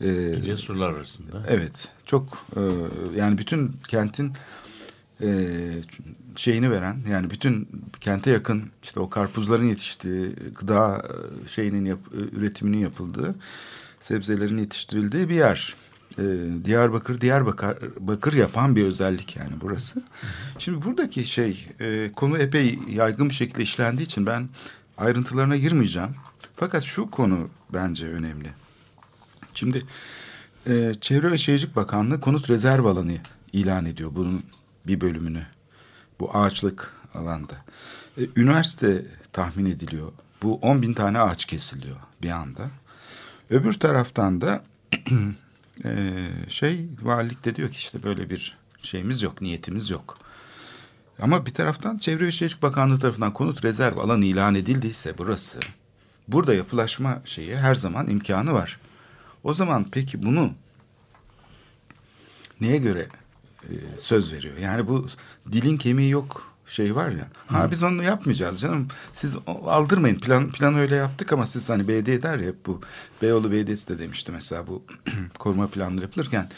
[0.00, 1.42] e, Dicle surlar arasında.
[1.48, 2.60] Evet, çok e,
[3.18, 4.32] yani bütün kentin
[5.20, 5.48] e,
[6.36, 7.68] şeyini veren yani bütün
[8.00, 11.02] kente yakın işte o karpuzların yetiştiği gıda
[11.44, 13.34] e, şeyinin yap, e, üretiminin yapıldığı
[14.00, 15.74] sebzelerin yetiştirildiği bir yer.
[16.64, 20.02] Diyarbakır Diyarbakır bakır yapan bir özellik yani burası.
[20.58, 21.68] Şimdi buradaki şey
[22.16, 24.48] konu epey yaygın bir şekilde işlendiği için ben
[24.98, 26.10] ayrıntılarına girmeyeceğim.
[26.56, 28.48] Fakat şu konu bence önemli.
[29.54, 29.86] Şimdi
[31.00, 33.12] Çevre ve Şehircilik Bakanlığı konut rezerv alanı
[33.52, 34.42] ilan ediyor bunun
[34.86, 35.46] bir bölümünü.
[36.20, 37.54] Bu ağaçlık alanda.
[38.18, 40.12] E, üniversite tahmin ediliyor.
[40.42, 42.70] Bu 10 bin tane ağaç kesiliyor bir anda.
[43.50, 44.62] Öbür taraftan da
[45.84, 46.18] e,
[46.48, 50.18] şey valilik de diyor ki işte böyle bir şeyimiz yok, niyetimiz yok.
[51.22, 55.60] Ama bir taraftan Çevre ve Şehircilik Bakanlığı tarafından konut rezerv alanı ilan edildiyse burası,
[56.28, 58.80] burada yapılaşma şeyi her zaman imkanı var.
[59.44, 60.52] O zaman peki bunu
[62.60, 63.06] neye göre
[63.64, 64.54] e, söz veriyor?
[64.62, 65.06] Yani bu
[65.52, 67.28] dilin kemiği yok şey var ya.
[67.46, 68.88] Ha biz onu yapmayacağız canım.
[69.12, 69.34] Siz
[69.66, 70.18] aldırmayın.
[70.18, 72.80] Plan plan öyle yaptık ama siz hani BD der ya hep bu
[73.22, 74.82] Beyoğlu Belediyesi de demişti mesela bu
[75.38, 76.50] koruma planları yapılırken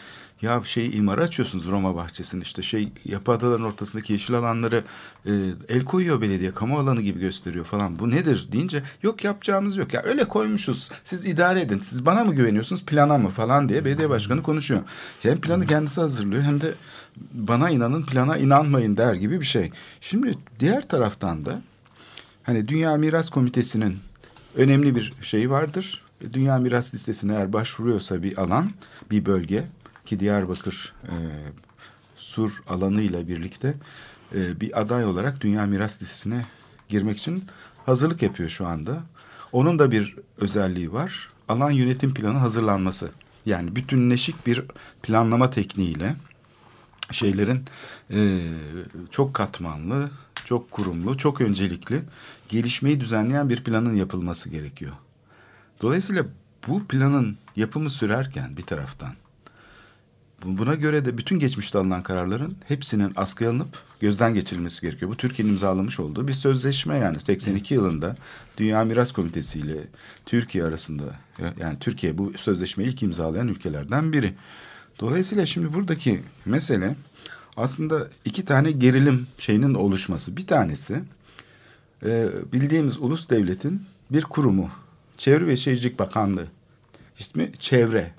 [0.45, 4.85] ya şey imara açıyorsunuz Roma bahçesini işte şey yapı adaların ortasındaki yeşil alanları
[5.27, 5.33] e,
[5.69, 7.99] el koyuyor belediye kamu alanı gibi gösteriyor falan.
[7.99, 9.95] Bu nedir deyince yok yapacağımız yok.
[9.95, 10.91] Ya öyle koymuşuz.
[11.05, 11.79] Siz idare edin.
[11.79, 14.81] Siz bana mı güveniyorsunuz plana mı falan diye belediye başkanı konuşuyor.
[15.23, 16.75] Hem planı kendisi hazırlıyor hem de
[17.33, 19.71] bana inanın plana inanmayın der gibi bir şey.
[20.01, 21.63] Şimdi diğer taraftan da
[22.43, 23.99] hani Dünya Miras Komitesi'nin
[24.57, 26.03] önemli bir şeyi vardır.
[26.33, 28.71] Dünya Miras Listesi'ne eğer başvuruyorsa bir alan,
[29.11, 29.65] bir bölge
[30.07, 31.15] ki Diyarbakır e,
[32.17, 33.75] sur alanıyla birlikte
[34.35, 36.47] e, bir aday olarak Dünya Miras Listesi'ne
[36.89, 37.45] girmek için
[37.87, 39.03] hazırlık yapıyor şu anda.
[39.53, 41.29] Onun da bir özelliği var.
[41.49, 43.11] Alan yönetim planı hazırlanması.
[43.47, 44.63] Yani bütünleşik bir
[45.03, 46.17] planlama tekniğiyle
[47.11, 47.65] şeylerin
[48.11, 48.41] e,
[49.11, 50.11] çok katmanlı,
[50.45, 52.03] çok kurumlu, çok öncelikli
[52.49, 54.93] gelişmeyi düzenleyen bir planın yapılması gerekiyor.
[55.83, 56.25] Dolayısıyla
[56.69, 59.15] bu planın yapımı sürerken bir taraftan
[60.45, 63.69] buna göre de bütün geçmişte alınan kararların hepsinin askıya alınıp
[64.01, 65.11] gözden geçirilmesi gerekiyor.
[65.11, 68.17] Bu Türkiye'nin imzalamış olduğu bir sözleşme yani 82 yılında
[68.59, 69.77] Dünya Miras Komitesi ile
[70.27, 71.05] Türkiye arasında
[71.59, 74.35] yani Türkiye bu sözleşmeyi ilk imzalayan ülkelerden biri.
[75.01, 76.97] Dolayısıyla şimdi buradaki mesele
[77.57, 80.37] aslında iki tane gerilim şeyinin oluşması.
[80.37, 81.01] Bir tanesi
[82.07, 84.71] e, bildiğimiz ulus devletin bir kurumu.
[85.17, 86.47] Çevre ve Şehircilik Bakanlığı.
[87.19, 88.13] İsmi Çevre.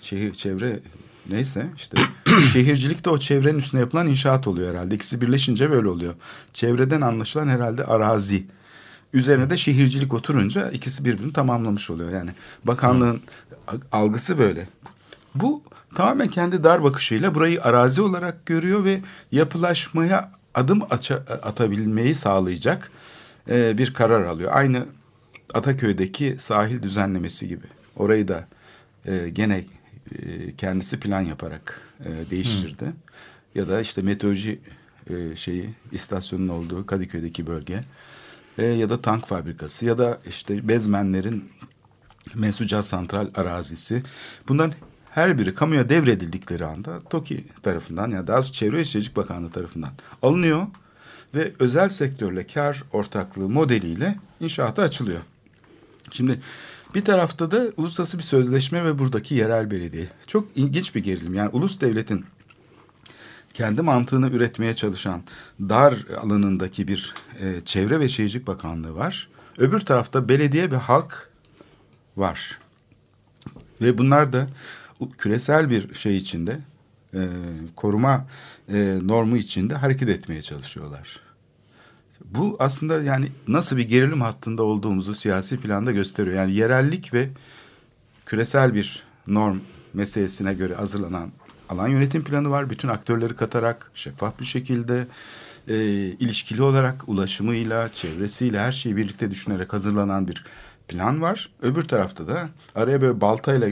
[0.00, 0.80] Şehir Çevre
[1.30, 1.96] neyse işte
[2.52, 4.94] şehircilik de o çevrenin üstüne yapılan inşaat oluyor herhalde.
[4.94, 6.14] İkisi birleşince böyle oluyor.
[6.52, 8.44] Çevreden anlaşılan herhalde arazi.
[9.12, 12.10] Üzerine de şehircilik oturunca ikisi birbirini tamamlamış oluyor.
[12.10, 12.30] Yani
[12.64, 13.20] bakanlığın
[13.92, 14.68] algısı böyle.
[15.34, 15.62] Bu
[15.94, 19.00] tamamen kendi dar bakışıyla burayı arazi olarak görüyor ve
[19.32, 20.82] yapılaşmaya adım
[21.42, 22.90] atabilmeyi sağlayacak
[23.50, 24.50] e, bir karar alıyor.
[24.54, 24.86] Aynı
[25.54, 27.66] Ataköy'deki sahil düzenlemesi gibi.
[27.96, 28.46] Orayı da
[29.06, 29.64] e, gene
[30.58, 32.84] kendisi plan yaparak e, değiştirdi.
[32.84, 32.92] Hı.
[33.54, 34.60] Ya da işte meteoroloji
[35.10, 37.80] e, şeyi istasyonun olduğu Kadıköy'deki bölge
[38.58, 41.44] e, ya da tank fabrikası ya da işte bezmenlerin
[42.34, 44.02] Mesuca Santral arazisi.
[44.48, 44.74] Bunların
[45.10, 49.90] her biri kamuya devredildikleri anda TOKİ tarafından ya daha doğrusu Çevre ve Şehircilik Bakanlığı tarafından
[50.22, 50.66] alınıyor
[51.34, 55.20] ve özel sektörle kar ortaklığı modeliyle inşaata açılıyor.
[56.10, 56.40] Şimdi
[56.94, 60.06] bir tarafta da uluslararası bir sözleşme ve buradaki yerel belediye.
[60.26, 61.34] Çok ilginç bir gerilim.
[61.34, 62.24] Yani ulus devletin
[63.54, 65.22] kendi mantığını üretmeye çalışan
[65.60, 69.28] dar alanındaki bir e, Çevre ve Şehircilik Bakanlığı var.
[69.58, 71.30] Öbür tarafta belediye ve halk
[72.16, 72.58] var.
[73.80, 74.48] Ve bunlar da
[75.18, 76.58] küresel bir şey içinde,
[77.14, 77.28] e,
[77.76, 78.26] koruma
[78.68, 81.23] e, normu içinde hareket etmeye çalışıyorlar.
[82.24, 86.36] Bu aslında yani nasıl bir gerilim hattında olduğumuzu siyasi planda gösteriyor.
[86.36, 87.28] Yani yerellik ve
[88.26, 89.58] küresel bir norm
[89.94, 91.32] meselesine göre hazırlanan
[91.68, 92.70] alan yönetim planı var.
[92.70, 95.06] Bütün aktörleri katarak şeffaf bir şekilde
[95.68, 100.44] e, ilişkili olarak ulaşımıyla, çevresiyle her şeyi birlikte düşünerek hazırlanan bir
[100.88, 101.50] plan var.
[101.62, 103.68] Öbür tarafta da araya böyle baltayla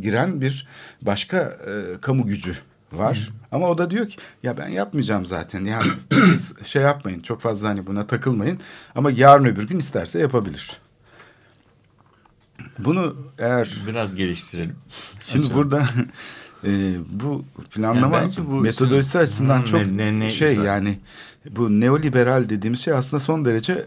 [0.00, 0.68] giren bir
[1.02, 2.56] başka e, kamu gücü
[2.92, 3.30] var.
[3.52, 3.56] Hı.
[3.56, 5.64] Ama o da diyor ki ya ben yapmayacağım zaten.
[5.64, 8.58] Yani siz şey yapmayın çok fazla hani buna takılmayın.
[8.94, 10.80] Ama yarın öbür gün isterse yapabilir.
[12.78, 13.76] Bunu eğer...
[13.86, 14.76] Biraz geliştirelim.
[15.20, 15.56] Şimdi Aşağı.
[15.56, 15.88] burada
[16.64, 20.64] e, bu planlama yani bu metodolojisi açısından hmm, çok ne, ne, şey güzel.
[20.66, 20.98] yani
[21.50, 23.86] bu neoliberal dediğimiz şey aslında son derece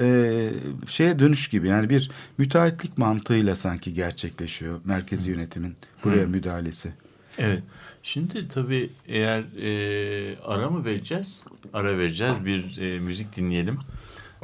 [0.00, 0.50] e,
[0.88, 6.30] şeye dönüş gibi yani bir müteahhitlik mantığıyla sanki gerçekleşiyor merkezi yönetimin buraya hmm.
[6.30, 6.92] müdahalesi.
[7.38, 7.62] Evet.
[8.02, 11.42] Şimdi tabii eğer e, ara mı vereceğiz?
[11.72, 12.34] Ara vereceğiz.
[12.44, 13.78] Bir e, müzik dinleyelim.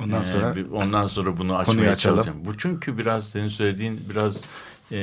[0.05, 2.45] Ondan sonra ee, ondan sonra bunu açmaya çalışacağım.
[2.45, 4.45] Bu çünkü biraz senin söylediğin biraz
[4.93, 4.99] e,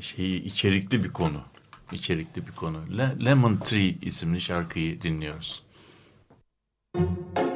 [0.00, 1.40] şeyi içerikli bir konu.
[1.92, 2.78] İçerikli bir konu.
[2.98, 5.62] Le Lemon Tree isimli şarkıyı dinliyoruz.
[6.94, 7.55] Müzik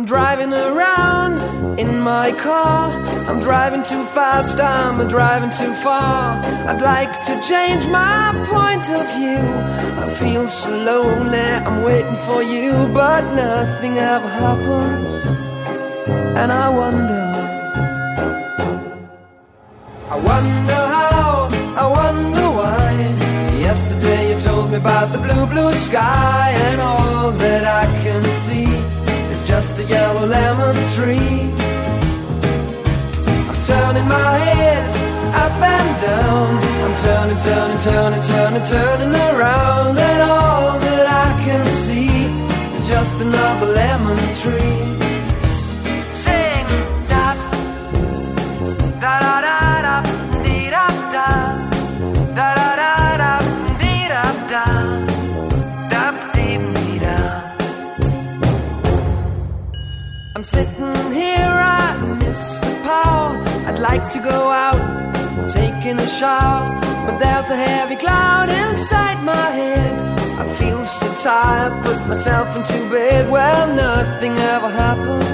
[0.00, 2.90] I'm driving around in my car.
[3.28, 6.40] I'm driving too fast, I'm driving too far.
[6.70, 9.44] I'd like to change my point of view.
[10.02, 15.12] I feel so lonely, I'm waiting for you, but nothing ever happens.
[16.40, 17.24] And I wonder.
[20.08, 22.90] I wonder how, I wonder why.
[23.58, 28.99] Yesterday you told me about the blue, blue sky, and all that I can see
[29.60, 31.52] just a yellow lemon tree.
[33.50, 34.84] I'm turning my head
[35.44, 36.48] up and down.
[36.84, 39.98] I'm turning, turning, turning, turning, turning around.
[39.98, 42.08] And all that I can see
[42.74, 45.19] is just another lemon tree.
[60.50, 63.30] Sitting here, I miss the power.
[63.68, 64.82] I'd like to go out,
[65.48, 66.66] taking a shower,
[67.06, 69.94] but there's a heavy cloud inside my head.
[70.42, 73.30] I feel so tired, put myself into bed.
[73.30, 75.24] Well, nothing ever happens,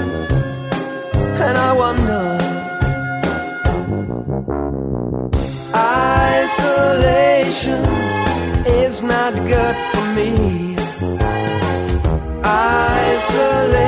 [1.45, 2.23] and I wonder.
[6.39, 7.83] Isolation
[8.83, 10.29] is not good for me.
[13.07, 13.87] Isolation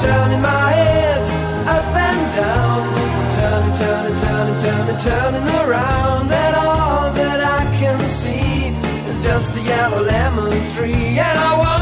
[0.00, 1.22] Turning my head
[1.68, 2.82] up and down.
[3.18, 6.32] I'm turning, turning, turning, turning, turning around.
[6.32, 8.68] And all that I can see
[9.08, 11.18] is just a yellow lemon tree.
[11.18, 11.81] And I wonder,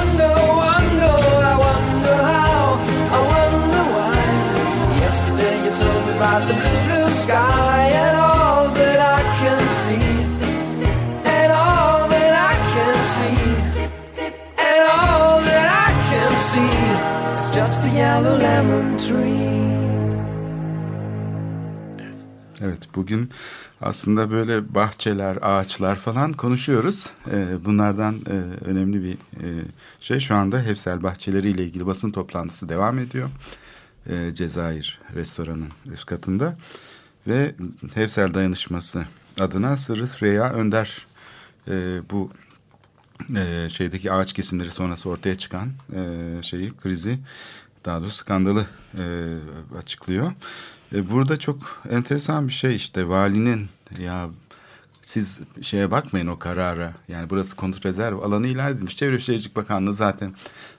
[18.28, 19.50] lemon tree.
[22.60, 23.30] Evet bugün
[23.80, 27.10] aslında böyle bahçeler, ağaçlar falan konuşuyoruz.
[27.30, 29.48] Ee, bunlardan e, önemli bir e,
[30.00, 33.30] şey şu anda Hefsel Bahçeleri ile ilgili basın toplantısı devam ediyor.
[34.06, 36.56] Ee, Cezayir restoranın üst katında.
[37.26, 37.54] Ve
[37.94, 39.04] Hefsel Dayanışması
[39.40, 41.06] adına Sırrı Süreyya Önder
[41.68, 42.30] e, bu
[43.36, 45.68] e, şeydeki ağaç kesimleri sonrası ortaya çıkan
[46.42, 47.18] şeyi krizi
[47.84, 48.66] daha doğrusu skandalı
[48.98, 49.04] e,
[49.78, 50.32] açıklıyor.
[50.94, 54.28] E, burada çok enteresan bir şey işte valinin ya
[55.02, 59.94] siz şeye bakmayın o karara yani burası konut rezerv alanı ilan edilmiş Çevre Şehircilik Bakanlığı
[59.94, 60.34] zaten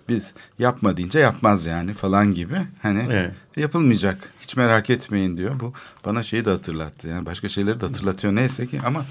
[0.10, 3.36] biz yapma deyince yapmaz yani falan gibi hani Evet.
[3.56, 5.74] yapılmayacak hiç merak etmeyin diyor bu
[6.06, 9.06] bana şeyi de hatırlattı yani başka şeyleri de hatırlatıyor neyse ki ama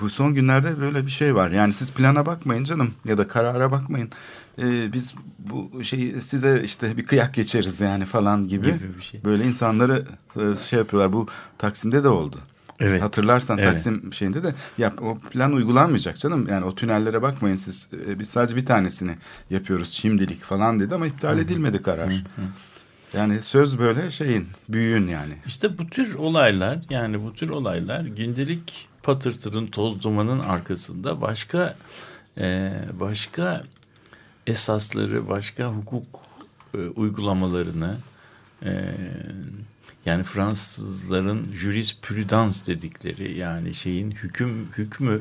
[0.00, 3.72] bu son günlerde böyle bir şey var yani siz plana bakmayın canım ya da karara
[3.72, 4.10] bakmayın
[4.58, 9.24] Ee, biz bu şeyi size işte bir kıyak geçeriz yani falan gibi, Gibi bir şey.
[9.24, 11.26] böyle insanları e, şey yapıyorlar bu
[11.58, 12.36] Taksim'de de oldu.
[12.80, 13.02] Evet.
[13.02, 13.70] Hatırlarsan Evet.
[13.70, 16.48] Taksim şeyinde de ya o plan uygulanmayacak canım.
[16.50, 17.88] Yani o tünellere bakmayın siz.
[18.08, 19.16] Ee, Biz sadece bir tanesini
[19.50, 22.12] yapıyoruz şimdilik falan dedi ama iptal edilmedi karar.
[23.14, 25.36] Yani söz böyle şeyin büyüğün yani.
[25.46, 31.76] İşte bu tür olaylar yani bu tür olaylar gündelik patırtının toz dumanın arkasında başka
[32.38, 33.62] e, başka
[34.46, 36.06] esasları başka hukuk
[36.74, 37.96] e, uygulamalarını
[38.64, 38.94] e,
[40.06, 45.20] yani Fransızların jurisprudence dedikleri yani şeyin hüküm hükmü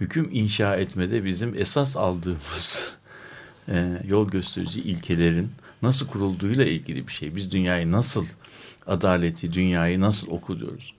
[0.00, 2.92] hüküm inşa etmede bizim esas aldığımız
[3.68, 5.50] e, yol gösterici ilkelerin
[5.82, 7.36] nasıl kurulduğuyla ilgili bir şey.
[7.36, 8.26] Biz dünyayı nasıl
[8.86, 10.94] adaleti, dünyayı nasıl okuyoruz?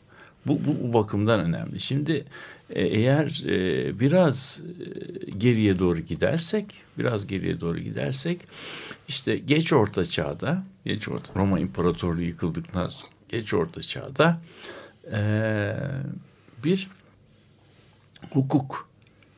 [0.45, 1.79] Bu, bu, bu bakımdan önemli.
[1.79, 2.25] Şimdi
[2.69, 4.61] eğer e, biraz
[5.27, 6.65] e, geriye doğru gidersek,
[6.97, 8.41] biraz geriye doğru gidersek,
[9.07, 14.41] işte geç orta çağda, geç orta Roma İmparatorluğu yıkıldıktan sonra geç orta çağda
[15.11, 15.19] e,
[16.63, 16.89] bir
[18.29, 18.89] hukuk,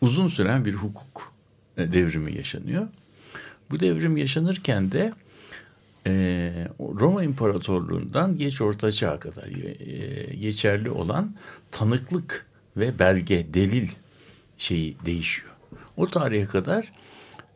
[0.02, 1.34] uzun süren bir hukuk
[1.78, 2.88] e, devrimi yaşanıyor.
[3.72, 5.14] Bu devrim yaşanırken de
[6.08, 11.36] e, Roma İmparatorluğu'ndan geç Orta Çağ'a kadar e, geçerli olan
[11.72, 12.46] tanıklık
[12.78, 13.88] ve belge, delil
[14.58, 15.52] şeyi değişiyor.
[15.98, 16.92] O tarihe kadar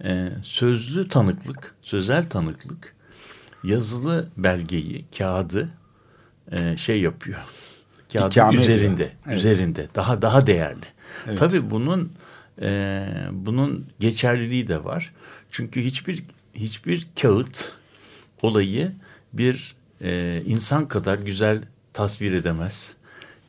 [0.04, 2.96] e, sözlü tanıklık, sözel tanıklık,
[3.64, 5.70] yazılı belgeyi, kağıdı
[6.52, 7.40] e, şey yapıyor.
[8.14, 8.64] Kağıdın İkame ediyor.
[8.64, 9.38] üzerinde, Evet.
[9.38, 10.86] üzerinde daha daha değerli.
[11.36, 12.12] Tabii bunun
[12.62, 15.14] e, bunun geçerliliği de var.
[15.52, 17.72] Çünkü hiçbir hiçbir kağıt
[18.42, 18.92] olayı
[19.34, 21.62] bir e, insan kadar güzel
[21.94, 22.94] tasvir edemez.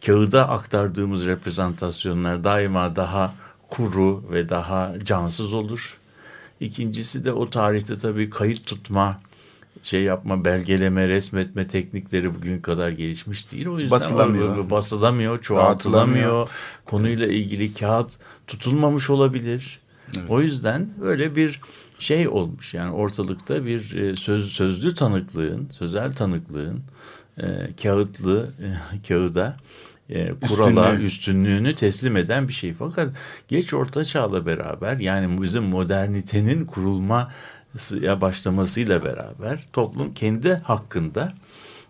[0.07, 3.35] Kağıda aktardığımız reprezentasyonlar daima daha
[3.69, 5.99] kuru ve daha cansız olur.
[6.61, 9.21] İkincisi de o tarihte tabii kayıt tutma,
[9.83, 13.67] şey yapma, belgeleme, resmetme teknikleri bugün kadar gelişmiş değil.
[13.67, 14.57] O yüzden Basılamıyor.
[14.57, 16.49] o- basılamıyor, çoğaltılamıyor.
[16.85, 19.81] Konuyla ilgili kağıt tutulmamış olabilir.
[20.29, 21.61] O yüzden böyle bir
[21.99, 22.75] şey olmuş.
[22.75, 26.81] Yani ortalıkta bir e, söz sözlü tanıklığın, sözel tanıklığın
[27.39, 27.47] e,
[27.83, 28.69] kağıtlı e,
[29.09, 29.57] kağıda
[30.09, 31.07] e, kurala Üstünlüğü.
[31.07, 32.75] üstünlüğünü teslim eden bir şey.
[32.75, 33.17] Fakat
[33.49, 41.35] geç orta çağla beraber yani bizim modernitenin kurulmasıya başlamasıyla beraber toplum kendi hakkında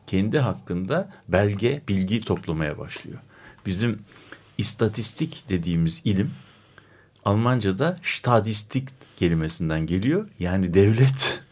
[0.07, 3.19] kendi hakkında belge, bilgi toplamaya başlıyor.
[3.67, 3.99] Bizim
[4.59, 6.31] istatistik dediğimiz ilim
[7.25, 8.89] Almanca'da Statistik
[9.19, 10.29] kelimesinden geliyor.
[10.39, 11.43] Yani devlet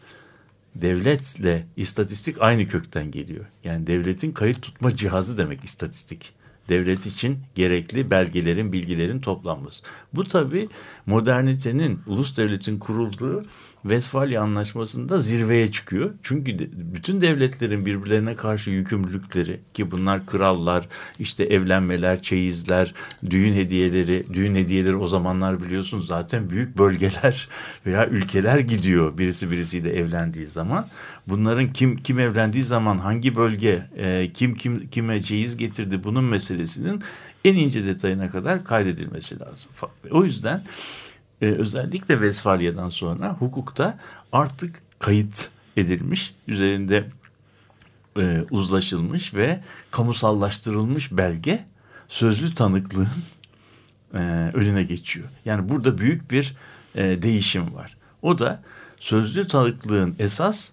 [0.75, 3.45] devletle istatistik aynı kökten geliyor.
[3.63, 6.33] Yani devletin kayıt tutma cihazı demek istatistik.
[6.71, 9.83] Devlet için gerekli belgelerin, bilgilerin toplanması.
[10.13, 10.69] Bu tabii
[11.05, 13.45] modernitenin, ulus devletin kurulduğu
[13.85, 16.11] Vesfalya Anlaşması'nda zirveye çıkıyor.
[16.23, 20.87] Çünkü de- bütün devletlerin birbirlerine karşı yükümlülükleri ki bunlar krallar,
[21.19, 22.93] işte evlenmeler, çeyizler,
[23.29, 27.49] düğün hediyeleri, düğün hediyeleri o zamanlar biliyorsunuz zaten büyük bölgeler
[27.85, 30.87] veya ülkeler gidiyor birisi birisiyle evlendiği zaman.
[31.27, 36.61] Bunların kim kim evlendiği zaman hangi bölge, e, kim kim kime çeyiz getirdi bunun meselesi
[36.61, 37.01] meselesinin
[37.45, 39.69] en ince detayına kadar kaydedilmesi lazım.
[40.11, 40.63] O yüzden
[41.41, 43.99] e, özellikle Westfalya'dan sonra hukukta
[44.31, 47.05] artık kayıt edilmiş, üzerinde
[48.19, 51.65] e, uzlaşılmış ve kamusallaştırılmış belge
[52.07, 53.07] sözlü tanıklığın
[54.13, 54.17] e,
[54.53, 55.27] önüne geçiyor.
[55.45, 56.55] Yani burada büyük bir
[56.95, 57.97] e, değişim var.
[58.21, 58.63] O da
[58.99, 60.71] sözlü tanıklığın esas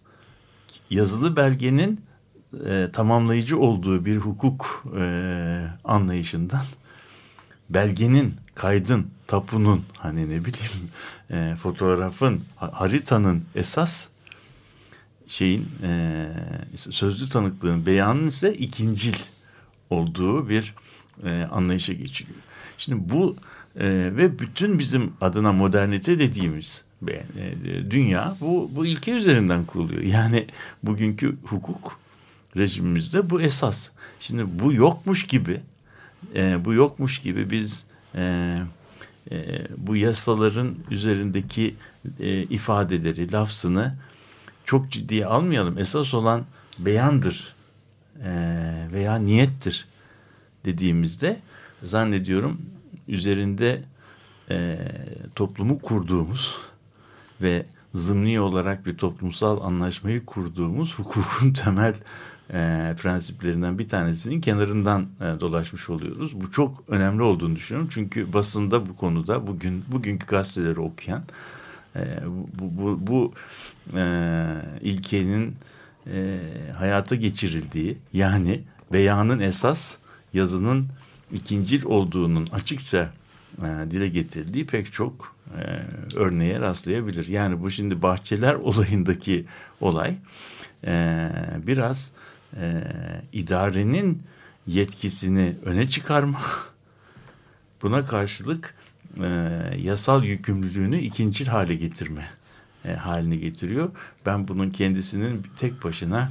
[0.90, 2.00] yazılı belgenin
[2.66, 5.02] e, tamamlayıcı olduğu bir hukuk e,
[5.84, 6.64] anlayışından
[7.70, 10.90] belgenin, kaydın, tapunun hani ne bileyim
[11.30, 14.08] e, fotoğrafın, haritanın esas
[15.26, 16.26] şeyin e,
[16.76, 19.16] sözlü tanıklığın beyanın ise ikincil
[19.90, 20.74] olduğu bir
[21.24, 22.38] e, anlayışa geçiliyor.
[22.78, 23.36] Şimdi bu
[23.76, 27.24] e, ve bütün bizim adına modernite dediğimiz e,
[27.90, 30.02] dünya bu, bu ilke üzerinden kuruluyor.
[30.02, 30.46] Yani
[30.82, 31.98] bugünkü hukuk
[32.56, 33.90] rejimimizde bu esas.
[34.20, 35.60] Şimdi bu yokmuş gibi
[36.34, 38.54] e, bu yokmuş gibi biz e,
[39.30, 41.74] e, bu yasaların üzerindeki
[42.20, 43.94] e, ifadeleri, lafzını
[44.64, 45.78] çok ciddiye almayalım.
[45.78, 46.44] Esas olan
[46.78, 47.54] beyandır
[48.24, 48.30] e,
[48.92, 49.88] veya niyettir
[50.64, 51.40] dediğimizde
[51.82, 52.60] zannediyorum
[53.08, 53.82] üzerinde
[54.50, 54.78] e,
[55.34, 56.56] toplumu kurduğumuz
[57.42, 61.94] ve zımni olarak bir toplumsal anlaşmayı kurduğumuz hukukun temel
[62.52, 66.40] e, prensiplerinden bir tanesinin kenarından e, dolaşmış oluyoruz.
[66.40, 67.90] Bu çok önemli olduğunu düşünüyorum.
[67.92, 71.22] Çünkü basında bu konuda bugün bugünkü gazeteleri okuyan
[71.96, 73.32] e, bu, bu, bu
[73.98, 74.44] e,
[74.80, 75.56] ilkenin
[76.12, 76.40] e,
[76.78, 78.60] hayata geçirildiği yani
[78.92, 79.96] beyanın esas
[80.34, 80.88] yazının
[81.32, 83.12] ikincil olduğunun açıkça
[83.58, 85.60] e, dile getirildiği pek çok e,
[86.16, 87.26] örneğe rastlayabilir.
[87.26, 89.46] Yani bu şimdi bahçeler olayındaki
[89.80, 90.14] olay
[90.86, 91.30] e,
[91.66, 92.27] biraz e,
[93.32, 94.22] idarenin
[94.66, 96.40] yetkisini öne çıkarma
[97.82, 98.74] buna karşılık
[99.22, 99.26] e,
[99.78, 102.30] yasal yükümlülüğünü ikincil hale getirme
[102.84, 103.90] e, haline getiriyor.
[104.26, 106.30] Ben bunun kendisinin tek başına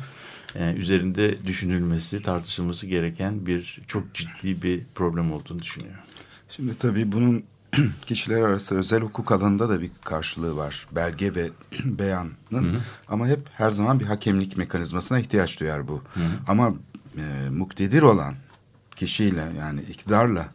[0.56, 6.00] e, üzerinde düşünülmesi, tartışılması gereken bir çok ciddi bir problem olduğunu düşünüyorum.
[6.50, 7.44] Şimdi tabii bunun
[8.06, 10.88] kişiler arası özel hukuk alanında da bir karşılığı var.
[10.92, 11.50] Belge ve
[11.86, 12.78] beyanın hı hı.
[13.08, 16.02] ama hep her zaman bir hakemlik mekanizmasına ihtiyaç duyar bu.
[16.14, 16.24] Hı hı.
[16.48, 16.74] Ama
[17.18, 18.36] e, muktedir olan
[18.96, 20.48] kişiyle yani iktidarla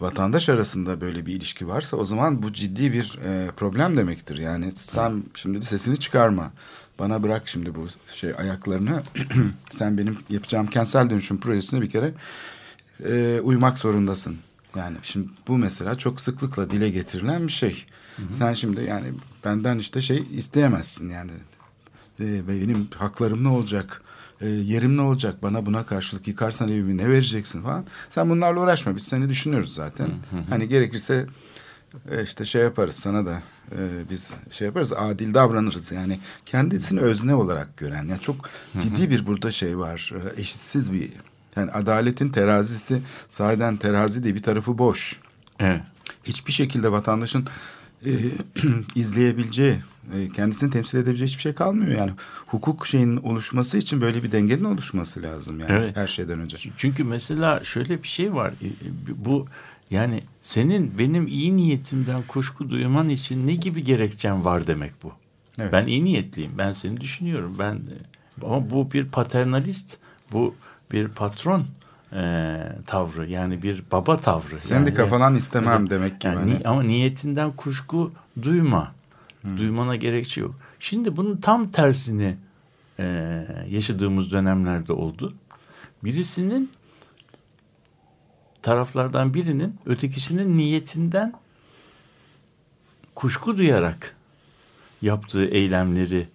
[0.00, 4.36] vatandaş arasında böyle bir ilişki varsa o zaman bu ciddi bir e, problem demektir.
[4.36, 5.22] Yani sen hı.
[5.34, 6.50] şimdi sesini çıkarma.
[6.98, 9.02] Bana bırak şimdi bu şey ayaklarını.
[9.70, 12.12] sen benim yapacağım kentsel dönüşüm projesine bir kere
[13.08, 14.36] e, uymak zorundasın
[14.76, 17.84] yani şimdi bu mesela çok sıklıkla dile getirilen bir şey.
[18.16, 18.34] Hı hı.
[18.34, 19.06] Sen şimdi yani
[19.44, 21.32] benden işte şey isteyemezsin yani.
[22.20, 24.02] E, benim haklarım ne olacak?
[24.40, 25.42] E, yerim ne olacak?
[25.42, 27.84] Bana buna karşılık yıkarsan evimi ne vereceksin falan.
[28.10, 28.96] Sen bunlarla uğraşma.
[28.96, 30.06] Biz seni düşünüyoruz zaten.
[30.06, 30.42] Hı hı.
[30.50, 31.26] Hani gerekirse
[32.10, 37.34] e, işte şey yaparız sana da e, biz şey yaparız adil davranırız yani kendisini özne
[37.34, 38.50] olarak gören yani çok
[38.82, 41.12] ciddi bir burada şey var e, eşitsiz bir
[41.56, 45.20] yani adaletin terazisi sahiden terazi değil bir tarafı boş.
[45.60, 45.80] Evet.
[46.24, 47.46] Hiçbir şekilde vatandaşın
[48.06, 48.10] e,
[48.94, 49.76] izleyebileceği,
[50.14, 51.98] e, kendisini temsil edebileceği hiçbir şey kalmıyor.
[51.98, 52.12] Yani
[52.46, 55.96] hukuk şeyin oluşması için böyle bir dengenin oluşması lazım yani evet.
[55.96, 56.56] her şeyden önce.
[56.76, 58.50] Çünkü mesela şöyle bir şey var.
[58.50, 58.68] E,
[59.24, 59.46] bu
[59.90, 65.12] yani senin benim iyi niyetimden kuşku duyman için ne gibi gerekçen var demek bu.
[65.58, 65.72] Evet.
[65.72, 66.52] Ben iyi niyetliyim.
[66.58, 67.56] Ben seni düşünüyorum.
[67.58, 67.80] Ben
[68.42, 69.96] ama bu bir paternalist.
[70.32, 70.54] Bu
[70.92, 71.66] bir patron
[72.12, 74.58] e, tavrı yani bir baba tavrı.
[74.58, 76.26] Sendika yani, falan istemem evet, demek ki.
[76.26, 76.60] Yani, hani.
[76.64, 78.12] Ama niyetinden kuşku
[78.42, 78.94] duyma.
[79.40, 79.58] Hmm.
[79.58, 80.54] Duymana gerekçe yok.
[80.80, 82.36] Şimdi bunun tam tersini
[82.98, 83.04] e,
[83.68, 85.34] yaşadığımız dönemlerde oldu.
[86.04, 86.70] Birisinin
[88.62, 91.34] taraflardan birinin ötekisinin niyetinden
[93.14, 94.16] kuşku duyarak
[95.02, 96.28] yaptığı eylemleri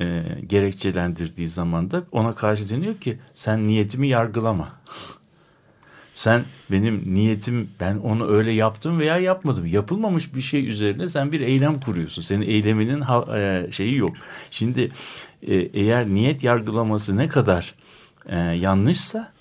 [0.00, 4.72] e, gerekçelendirdiği zaman da ona karşı deniyor ki sen niyetimi yargılama.
[6.14, 9.66] sen benim niyetim ben onu öyle yaptım veya yapmadım.
[9.66, 12.22] Yapılmamış bir şey üzerine sen bir eylem kuruyorsun.
[12.22, 14.16] Senin eyleminin ha, e, şeyi yok.
[14.50, 14.88] Şimdi
[15.42, 17.74] e, eğer niyet yargılaması ne kadar
[18.26, 19.32] e, yanlışsa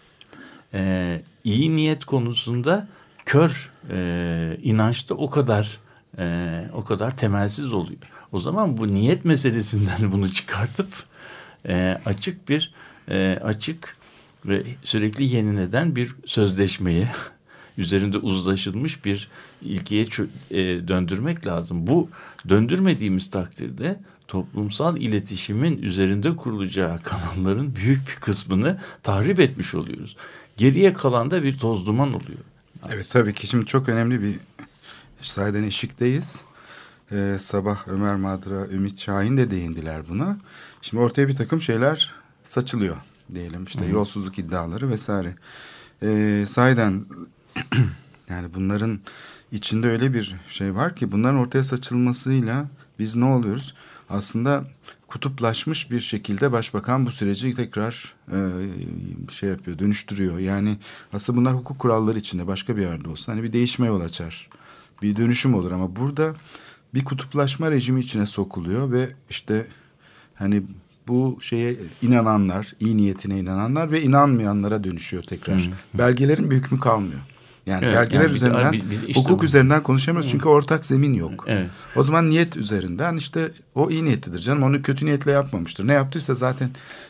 [0.74, 2.88] e, iyi niyet konusunda
[3.26, 5.80] kör e, inançta o kadar
[6.18, 8.00] e, o kadar temelsiz oluyor.
[8.36, 10.88] O zaman bu niyet meselesinden bunu çıkartıp
[11.68, 12.74] e, açık bir
[13.10, 13.98] e, açık
[14.46, 17.08] ve sürekli yenileden bir sözleşmeye
[17.78, 19.28] üzerinde uzlaşılmış bir
[19.62, 20.04] ilkeye
[20.52, 20.58] e,
[20.88, 21.88] döndürmek lazım.
[21.88, 22.10] Bu
[22.50, 30.16] döndürmediğimiz takdirde toplumsal iletişimin üzerinde kurulacağı kanalların büyük bir kısmını tahrip etmiş oluyoruz.
[30.58, 32.40] Geriye kalan da bir toz duman oluyor.
[32.90, 34.36] Evet tabii ki şimdi çok önemli bir
[35.22, 36.44] sayeden eşikteyiz.
[37.12, 40.38] Ee, sabah Ömer Madra, Ümit Şahin de değindiler buna.
[40.82, 42.96] Şimdi ortaya bir takım şeyler saçılıyor
[43.34, 45.36] diyelim işte yolsuzluk iddiaları vesaire.
[46.04, 47.06] Ee, sahiden
[48.30, 49.00] yani bunların
[49.52, 52.66] içinde öyle bir şey var ki bunların ortaya saçılmasıyla
[53.00, 53.76] biz ne oluyoruz?
[54.10, 54.66] Aslında
[55.08, 58.38] kutuplaşmış bir şekilde başbakan bu süreci tekrar e,
[59.32, 60.40] şey yapıyor, dönüştürüyor.
[60.40, 60.78] Yani
[61.14, 64.50] aslında bunlar hukuk kuralları içinde başka bir yerde olsa hani bir değişme yol açar.
[65.02, 66.36] Bir dönüşüm olur ama burada
[66.96, 69.68] bir kutuplaşma rejimi içine sokuluyor ve işte
[70.36, 70.64] hani
[71.08, 75.70] bu şeye inananlar, iyi niyetine inananlar ve inanmayanlara dönüşüyor tekrar.
[75.94, 77.20] Belgelerin bir hükmü kalmıyor.
[77.66, 79.46] Yani Evet, belgeler yani üzerinden bir- bir işte hukuk bu.
[79.46, 81.46] üzerinden konuşamıyoruz çünkü ortak zemin yok.
[81.48, 81.70] Evet.
[81.96, 84.64] O zaman niyet üzerinden işte o iyi niyetlidir canım.
[84.64, 85.88] Onu kötü niyetle yapmamıştır.
[85.88, 86.70] Ne yaptıysa zaten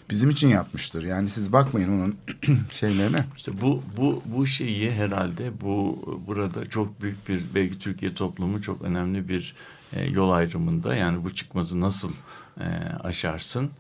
[0.10, 1.04] bizim için yapmıştır.
[1.04, 2.16] Yani siz bakmayın onun
[2.76, 3.26] şeylerine.
[3.38, 8.82] İşte bu bu bu şeyi herhalde bu burada çok büyük bir belki Türkiye toplumu çok
[8.82, 9.56] önemli bir
[9.96, 12.12] e, yol ayrımında yani bu çıkmazı nasıl
[12.60, 12.64] e,
[13.04, 13.72] aşarsın?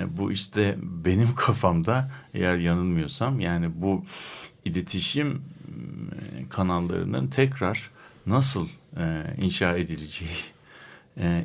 [0.00, 4.04] E, bu işte benim kafamda eğer yanılmıyorsam yani bu
[4.64, 5.42] iletişim
[6.50, 7.90] kanallarının tekrar
[8.26, 8.68] nasıl
[9.42, 10.30] inşa edileceği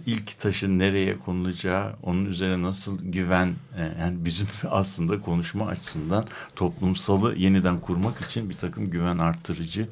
[0.06, 3.54] ilk taşın nereye konulacağı, onun üzerine nasıl güven,
[4.00, 6.26] yani bizim aslında konuşma açısından
[6.56, 9.90] toplumsalı yeniden kurmak için bir takım güven arttırıcı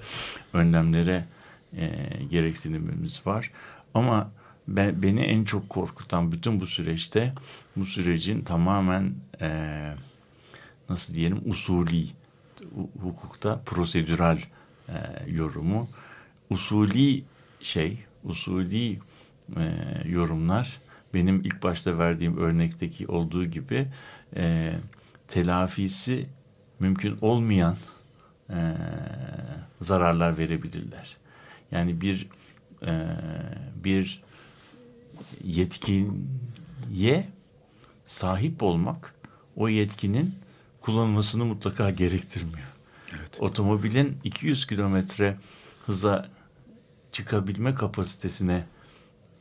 [0.53, 1.25] önlemlere
[2.31, 3.51] gereksinimimiz var.
[3.97, 4.31] Ama
[4.67, 7.33] ben, beni en çok korkutan bütün bu süreçte
[7.75, 9.49] bu sürecin tamamen e,
[10.89, 12.03] nasıl diyelim usulü
[12.75, 14.39] hu- hukukta prosedürel
[14.89, 14.93] e,
[15.27, 15.87] yorumu
[16.49, 17.21] usulü
[17.61, 18.97] şey usulü
[19.57, 19.65] e,
[20.05, 20.77] yorumlar
[21.13, 23.87] benim ilk başta verdiğim örnekteki olduğu gibi
[24.35, 24.73] e,
[25.27, 26.27] telafisi
[26.79, 27.77] mümkün olmayan
[28.49, 28.57] e,
[29.81, 31.17] zararlar verebilirler.
[31.71, 32.27] Yani bir
[32.85, 33.07] e,
[33.83, 34.23] bir
[35.43, 37.27] yetkiye
[38.05, 39.15] sahip olmak
[39.55, 40.35] o yetkinin
[40.81, 42.67] kullanılmasını mutlaka gerektirmiyor.
[43.39, 45.37] Otomobilin 200 kilometre
[45.85, 46.29] hıza
[47.11, 48.65] çıkabilme kapasitesine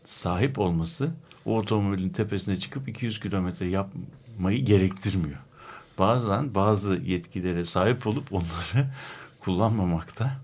[0.05, 1.11] sahip olması
[1.45, 5.39] o otomobilin tepesine çıkıp 200 kilometre yapmayı gerektirmiyor.
[5.99, 8.87] Bazen bazı yetkilere sahip olup onları
[9.41, 10.41] kullanmamakta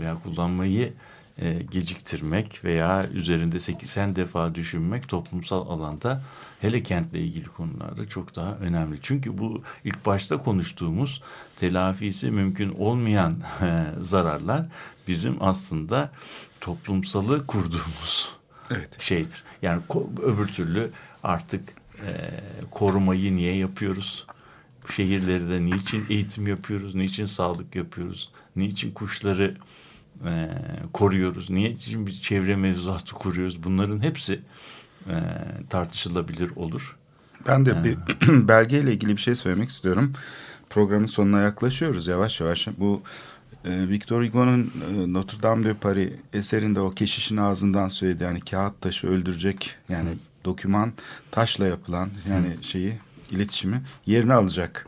[0.00, 0.92] veya kullanmayı
[1.38, 6.22] e, geciktirmek veya üzerinde 80 defa düşünmek toplumsal alanda
[6.60, 8.98] hele kentle ilgili konularda çok daha önemli.
[9.02, 11.22] Çünkü bu ilk başta konuştuğumuz
[11.56, 14.66] telafisi mümkün olmayan e, zararlar
[15.08, 16.10] bizim aslında
[16.60, 18.36] toplumsalı kurduğumuz
[18.70, 19.00] Evet.
[19.02, 19.44] şeydir.
[19.62, 19.82] Yani
[20.22, 20.90] öbür türlü
[21.22, 21.68] artık
[22.06, 22.10] e,
[22.70, 24.26] korumayı niye yapıyoruz?
[24.96, 26.94] Şehirleri de niçin eğitim yapıyoruz?
[26.94, 28.30] Niçin sağlık yapıyoruz?
[28.56, 29.56] Niçin kuşları
[30.24, 30.50] e,
[30.92, 31.50] koruyoruz?
[31.50, 33.62] Niçin bir çevre mevzuatı kuruyoruz?
[33.62, 34.40] Bunların hepsi
[35.08, 35.14] e,
[35.70, 36.96] tartışılabilir olur.
[37.48, 37.98] Ben de bir
[38.48, 40.12] belgeyle ilgili bir şey söylemek istiyorum.
[40.70, 42.68] Programın sonuna yaklaşıyoruz yavaş yavaş.
[42.78, 43.02] Bu
[43.64, 48.24] e, Victor Hugo'nun e, Notre Dame de Paris eserinde o keşişin ağzından söyledi.
[48.24, 50.92] Yani kağıt taşı öldürecek yani doküman
[51.30, 52.92] taşla yapılan yani şeyi
[53.30, 54.86] iletişimi yerine alacak.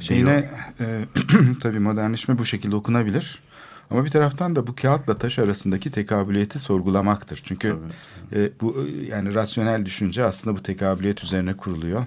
[0.00, 0.50] Şeyine
[0.80, 1.04] e,
[1.62, 3.42] tabii modernleşme bu şekilde okunabilir.
[3.90, 7.40] Ama bir taraftan da bu kağıtla taş arasındaki tekabüliyeti sorgulamaktır.
[7.44, 7.76] Çünkü
[8.32, 12.06] e, bu e, yani rasyonel düşünce aslında bu tekabüliyet üzerine kuruluyor.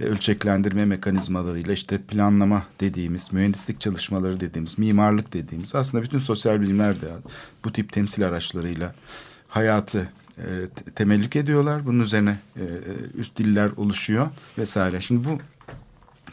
[0.00, 7.00] E, ölçeklendirme mekanizmalarıyla işte planlama dediğimiz, mühendislik çalışmaları dediğimiz, mimarlık dediğimiz aslında bütün sosyal bilimler
[7.00, 7.08] de
[7.64, 8.94] bu tip temsil araçlarıyla
[9.48, 10.08] hayatı
[10.38, 10.44] e,
[10.76, 11.86] te- temellük ediyorlar.
[11.86, 12.66] Bunun üzerine e, e,
[13.14, 15.00] üst diller oluşuyor vesaire.
[15.00, 15.38] Şimdi bu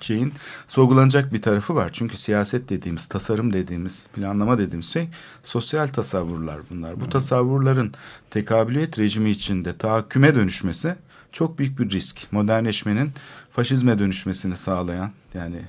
[0.04, 0.34] şeyin
[0.68, 1.90] sorgulanacak bir tarafı var.
[1.94, 5.10] Çünkü siyaset dediğimiz, tasarım dediğimiz, planlama dediğimiz şey
[5.44, 7.02] sosyal tasavvurlar bunlar.
[7.02, 7.94] Bu tasavvurların
[8.30, 10.96] tekabüliyet rejimi içinde tahakküme dönüşmesi
[11.32, 12.28] çok büyük bir risk.
[12.32, 13.12] Modernleşmenin
[13.52, 15.62] faşizme dönüşmesini sağlayan yani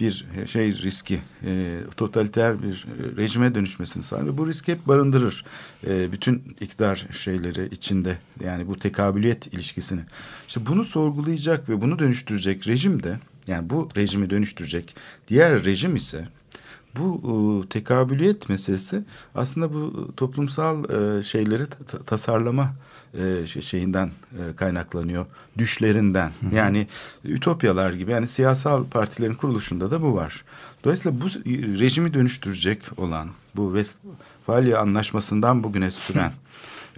[0.00, 4.38] bir şey riski, e, totaliter bir rejime dönüşmesini sağlar.
[4.38, 5.44] Bu riski hep barındırır.
[5.86, 10.00] E, bütün iktidar şeyleri içinde yani bu tekabüliyet ilişkisini.
[10.48, 14.96] İşte bunu sorgulayacak ve bunu dönüştürecek rejim de yani bu rejimi dönüştürecek
[15.28, 16.28] diğer rejim ise
[16.98, 17.20] bu
[17.64, 19.02] e, tekabüliyet meselesi
[19.34, 22.74] aslında bu toplumsal e, şeyleri ta- ta- tasarlama
[23.18, 25.26] e, şey- şeyinden e, kaynaklanıyor.
[25.58, 26.30] Düşlerinden.
[26.52, 26.86] Yani
[27.24, 30.44] ütopyalar gibi yani siyasal partilerin kuruluşunda da bu var.
[30.84, 31.24] Dolayısıyla bu
[31.80, 36.32] rejimi dönüştürecek olan bu Westfalia Anlaşması'ndan bugüne süren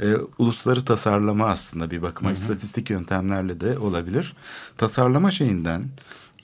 [0.03, 4.37] e, ulusları tasarlama aslında bir bakıma istatistik yöntemlerle de olabilir.
[4.77, 5.89] Tasarlama şeyinden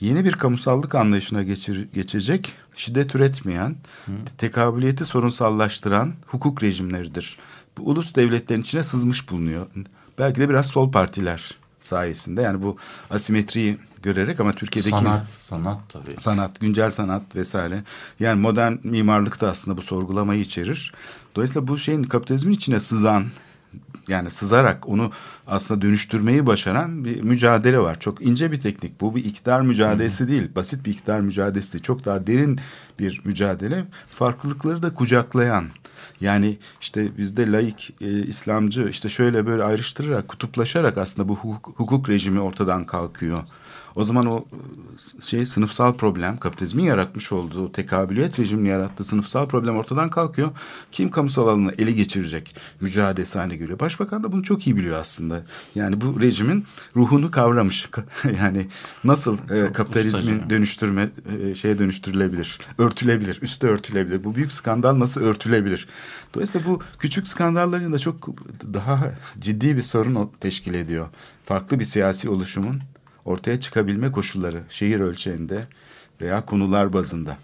[0.04, 3.76] yeni bir kamusallık anlayışına geçir, geçecek, şiddet üretmeyen,
[4.38, 7.38] tekabüliyeti sorunsallaştıran hukuk rejimleridir.
[7.78, 9.66] Bu ulus devletlerin içine sızmış bulunuyor.
[10.18, 12.76] Belki de biraz sol partiler sayesinde yani bu
[13.10, 16.14] asimetriyi görerek ama Türkiye'deki Sanat, sanat tabii.
[16.18, 17.84] sanat, güncel sanat vesaire.
[18.20, 20.94] Yani modern mimarlık da aslında bu sorgulamayı içerir.
[21.36, 23.26] Dolayısıyla bu şeyin kapitalizmin içine sızan
[24.08, 25.10] yani sızarak onu
[25.46, 28.00] aslında dönüştürmeyi başaran bir mücadele var.
[28.00, 29.00] Çok ince bir teknik.
[29.00, 30.48] Bu bir iktidar mücadelesi değil.
[30.56, 31.84] Basit bir iktidar mücadelesi değil.
[31.84, 32.60] Çok daha derin
[32.98, 33.84] bir mücadele.
[34.06, 35.64] Farklılıkları da kucaklayan.
[36.20, 42.08] Yani işte bizde laik, e, İslamcı işte şöyle böyle ayrıştırarak, kutuplaşarak aslında bu hukuk, hukuk
[42.08, 43.42] rejimi ortadan kalkıyor.
[43.96, 49.76] O zaman o e, şey sınıfsal problem, kapitalizmin yaratmış olduğu tekabüliyet rejimini yarattığı sınıfsal problem
[49.76, 50.50] ortadan kalkıyor.
[50.92, 53.80] Kim kamusal alanı ele geçirecek mücadelesi haline geliyor.
[53.80, 55.42] Başbakan da bunu çok iyi biliyor aslında.
[55.74, 56.64] Yani bu rejimin
[56.96, 57.88] ruhunu kavramış.
[58.40, 58.66] yani
[59.04, 60.50] nasıl e, kapitalizmin ustaca.
[60.50, 61.10] dönüştürme
[61.42, 64.24] e, şeye dönüştürülebilir, örtülebilir, üste örtülebilir.
[64.24, 65.88] Bu büyük skandal nasıl örtülebilir?
[66.34, 68.28] Dolayısıyla bu küçük skandalların da çok
[68.74, 71.06] daha ciddi bir sorun teşkil ediyor.
[71.46, 72.80] Farklı bir siyasi oluşumun
[73.24, 75.66] ortaya çıkabilme koşulları şehir ölçeğinde
[76.20, 77.38] veya konular bazında.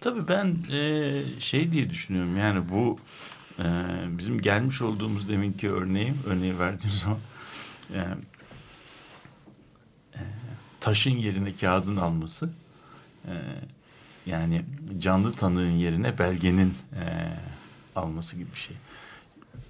[0.00, 2.98] Tabii ben e, şey diye düşünüyorum yani bu
[3.58, 3.64] e,
[4.18, 7.18] bizim gelmiş olduğumuz deminki örneği örneği verdiğim zaman
[7.94, 7.98] e,
[10.14, 10.20] e,
[10.80, 12.50] taşın yerine kağıdın alması
[13.26, 13.32] e,
[14.26, 14.62] yani
[14.98, 17.04] canlı tanığın yerine belgenin e,
[17.96, 18.76] alması gibi bir şey.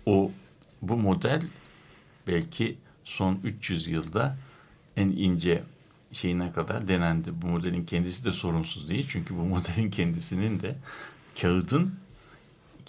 [0.06, 0.30] O
[0.82, 1.42] bu model
[2.26, 4.36] belki son 300 yılda
[4.96, 5.62] en ince
[6.12, 7.42] şeyine kadar denendi.
[7.42, 9.06] Bu modelin kendisi de sorunsuz değil.
[9.10, 10.76] Çünkü bu modelin kendisinin de
[11.40, 11.94] kağıdın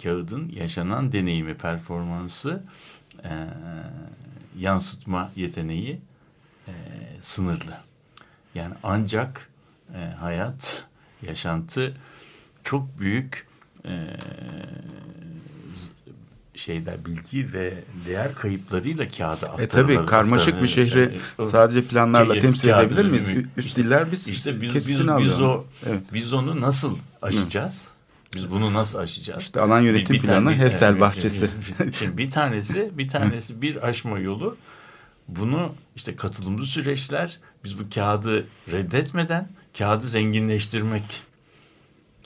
[0.02, 2.62] kağıdın yaşanan deneyimi, performansı
[3.24, 3.46] e,
[4.58, 6.00] yansıtma yeteneği
[6.68, 6.72] e,
[7.22, 7.78] sınırlı.
[8.54, 9.50] Yani ancak
[9.94, 10.84] e, hayat,
[11.22, 11.96] yaşantı
[12.64, 13.46] çok büyük
[13.84, 14.16] e,
[16.56, 17.74] şeyler bilgi ve
[18.06, 19.94] değer kayıplarıyla kağıda E aktarılır.
[19.94, 23.28] tabii karmaşık bir şehri Yani o- sadece planlarla Keyif temsil edebilir miyiz?
[23.28, 23.46] mi?
[23.56, 25.42] Üst İşte- diller biz İşte biz, biz, biz, alıyoruz.
[25.42, 26.00] o, Evet.
[26.12, 27.88] biz onu nasıl aşacağız?
[28.34, 29.42] Biz bunu nasıl aşacağız?
[29.42, 31.50] İşte alan yönetim Bir- bir planı, tane- Hefsel Evet, bahçesi.
[31.98, 34.56] Şimdi bir tanesi, bir tanesi bir aşma yolu.
[35.28, 39.48] Bunu işte katılımlı süreçler, biz bu kağıdı reddetmeden
[39.78, 41.02] kağıdı zenginleştirmek.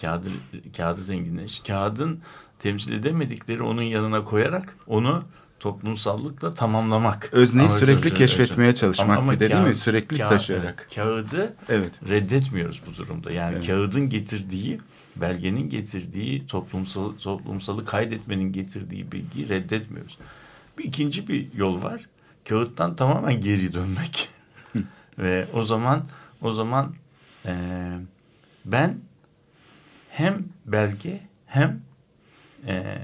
[0.01, 0.29] Kağıdı,
[0.77, 1.61] kağıdı zenginleş.
[1.67, 2.21] Kağıdın
[2.61, 5.23] temsil edemedikleri onun yanına koyarak onu
[5.61, 7.29] toplumsallıkla tamamlamak.
[7.33, 9.75] Özneyi Ama sürekli özür- keşfetmeye özür- çalışmak bir de değil mi?
[9.75, 10.89] Süreklilik kağıt- taşıyarak.
[10.95, 12.09] Kağıdı Evet.
[12.09, 13.33] reddetmiyoruz bu durumda.
[13.33, 13.67] Yani Evet.
[13.67, 14.81] kağıdın getirdiği,
[15.17, 20.19] belgenin getirdiği, toplumsal toplumsalı kaydetmenin getirdiği bilgiyi reddetmiyoruz.
[20.79, 22.01] Bir ikinci bir yol var.
[22.49, 24.29] Kağıttan tamamen geri dönmek.
[25.19, 26.05] Ve o zaman
[26.43, 26.95] o zaman
[27.47, 27.53] eee,
[28.65, 28.99] ben
[30.11, 31.81] hem belge hem
[32.67, 32.99] eee,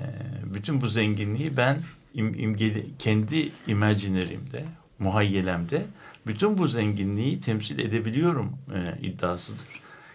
[0.54, 1.80] bütün bu zenginliği ben
[2.14, 4.64] im, imgeli, kendi imaginerimde,
[4.98, 5.86] muhayyelemde
[6.26, 9.66] bütün bu zenginliği temsil edebiliyorum eee, iddiasıdır.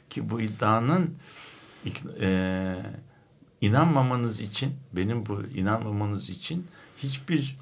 [0.09, 1.15] Ki bu iddianın
[2.19, 2.75] eee,
[3.61, 6.67] inanmamanız için, benim bu inanmamanız için
[6.97, 7.57] hiçbir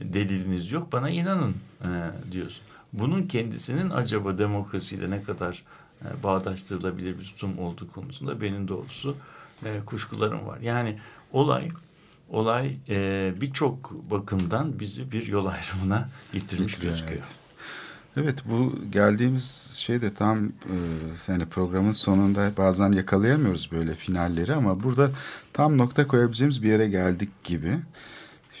[0.00, 0.92] deliliniz yok.
[0.92, 1.54] Bana inanın
[1.84, 1.90] eee,
[2.32, 2.62] diyorsun.
[2.92, 5.62] Bunun kendisinin acaba demokrasiyle ne kadar
[6.04, 9.16] e, bağdaştırılabilir bir tutum olduğu konusunda benim doğrusu
[9.64, 10.60] e, kuşkularım var.
[10.60, 10.98] Yani
[11.32, 11.68] olay
[12.28, 17.20] olay e, birçok bakımdan bizi bir yol ayrımına getirmiş Getiriyor, gözüküyor.
[17.22, 17.42] evet.
[18.16, 19.44] Evet bu geldiğimiz
[19.78, 20.76] şey de tam e,
[21.28, 25.10] yani programın sonunda bazen yakalayamıyoruz böyle finalleri ama burada
[25.52, 27.78] tam nokta koyabileceğimiz bir yere geldik gibi.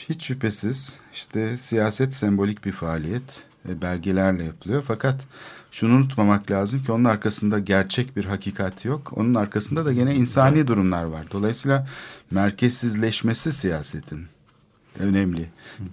[0.08, 5.26] Hiç şüphesiz işte siyaset sembolik bir faaliyet belgelerle yapılıyor fakat
[5.70, 9.12] şunu unutmamak lazım ki onun arkasında gerçek bir hakikat yok.
[9.16, 11.26] Onun arkasında da gene insani durumlar var.
[11.32, 11.86] Dolayısıyla
[12.30, 14.26] merkezsizleşmesi siyasetin
[14.98, 15.48] önemli.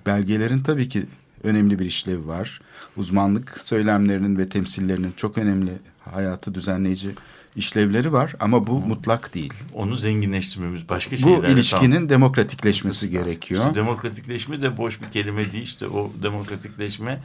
[0.06, 1.06] Belgelerin tabii ki
[1.44, 2.62] önemli bir işlevi var.
[2.98, 7.10] Uzmanlık söylemlerinin ve temsillerinin çok önemli hayatı düzenleyici
[7.56, 9.54] işlevleri var ama bu mutlak değil.
[9.74, 12.10] Onu zenginleştirmemiz başka Bu şeylerle ilişkinin tamam.
[12.10, 13.64] demokratikleşmesi gerekiyor.
[13.64, 15.64] İşte demokratikleşme de boş bir kelime değil.
[15.64, 17.22] İşte o demokratikleşme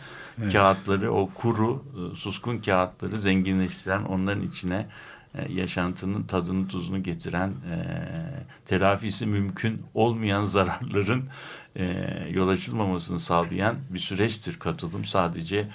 [0.53, 4.87] kağıtları, o kuru, e, suskun kağıtları zenginleştiren, onların içine
[5.35, 7.77] e, yaşantının tadını tuzunu getiren, e,
[8.67, 11.25] telafisi mümkün olmayan zararların
[11.77, 11.85] e,
[12.31, 15.05] yol açılmamasını sağlayan bir süreçtir katılım.
[15.05, 15.69] Sadece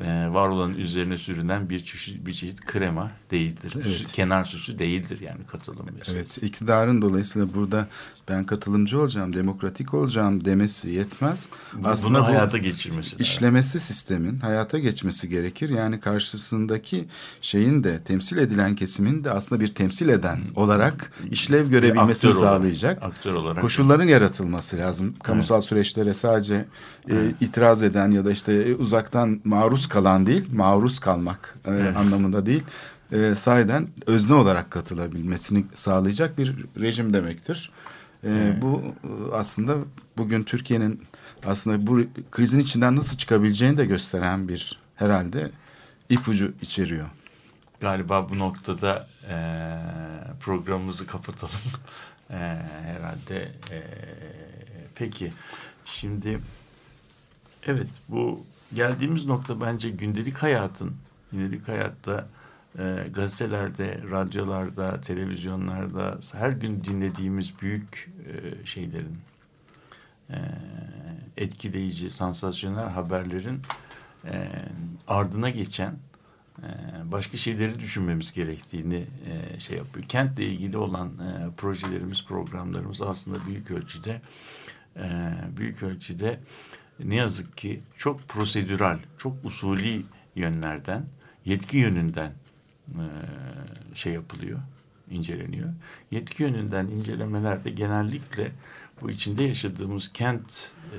[0.00, 3.74] e, var olanın üzerine sürünen bir çeşit, bir çeşit krema değildir.
[3.76, 4.12] Evet.
[4.12, 6.40] Kenar süsü değildir yani katılım meselesi.
[6.40, 7.88] Evet, iktidarın dolayısıyla burada
[8.28, 11.46] ben katılımcı olacağım, demokratik olacağım demesi yetmez.
[11.72, 15.68] Bu- Bunu hayata geçirmesi işlemesi sistemin hayata geçmesi gerekir.
[15.70, 17.04] Yani karşısındaki
[17.40, 22.56] şeyin de temsil edilen kesimin de aslında bir temsil eden olarak işlev görebilmesini aktör olarak,
[22.58, 23.02] sağlayacak.
[23.02, 23.62] aktör olarak.
[23.62, 25.14] Koşulların yaratılması lazım.
[25.22, 26.64] Kamusal süreçlere sadece
[27.10, 32.46] e, itiraz eden ya da işte e, uzaktan maruz kalan değil, maruz kalmak e, anlamında
[32.46, 32.62] değil.
[33.12, 37.70] E, sahiden özne olarak katılabilmesini sağlayacak bir rejim demektir.
[38.24, 39.76] E, Bu e, aslında
[40.16, 41.02] bugün Türkiye'nin
[41.46, 42.00] aslında bu
[42.30, 45.50] krizin içinden nasıl çıkabileceğini de gösteren bir herhalde
[46.08, 47.06] ipucu içeriyor.
[47.80, 49.36] Galiba bu noktada e,
[50.40, 51.54] programımızı kapatalım.
[52.30, 52.36] E,
[52.84, 53.42] herhalde.
[53.70, 53.82] E,
[54.94, 55.32] peki.
[55.84, 56.40] Şimdi
[57.66, 58.44] evet bu
[58.74, 60.92] geldiğimiz nokta bence gündelik hayatın
[61.32, 62.26] gündelik hayatta
[62.78, 69.18] e, gazetelerde, radyolarda, televizyonlarda her gün dinlediğimiz büyük e, şeylerin
[70.30, 70.36] e,
[71.36, 73.62] etkileyici, sansasyonel haberlerin
[74.24, 74.48] e,
[75.08, 75.94] ardına geçen
[76.58, 76.68] e,
[77.04, 80.06] başka şeyleri düşünmemiz gerektiğini e, şey yapıyor.
[80.08, 84.20] Kentle ilgili olan e, projelerimiz, programlarımız aslında büyük ölçüde
[84.96, 86.40] e, büyük ölçüde
[87.04, 90.02] ne yazık ki çok prosedüral, çok usulü
[90.36, 91.06] yönlerden,
[91.44, 92.32] yetki yönünden
[93.94, 94.60] şey yapılıyor,
[95.10, 95.68] inceleniyor.
[96.10, 98.52] Yetki yönünden incelemelerde genellikle
[99.00, 100.98] bu içinde yaşadığımız kent e,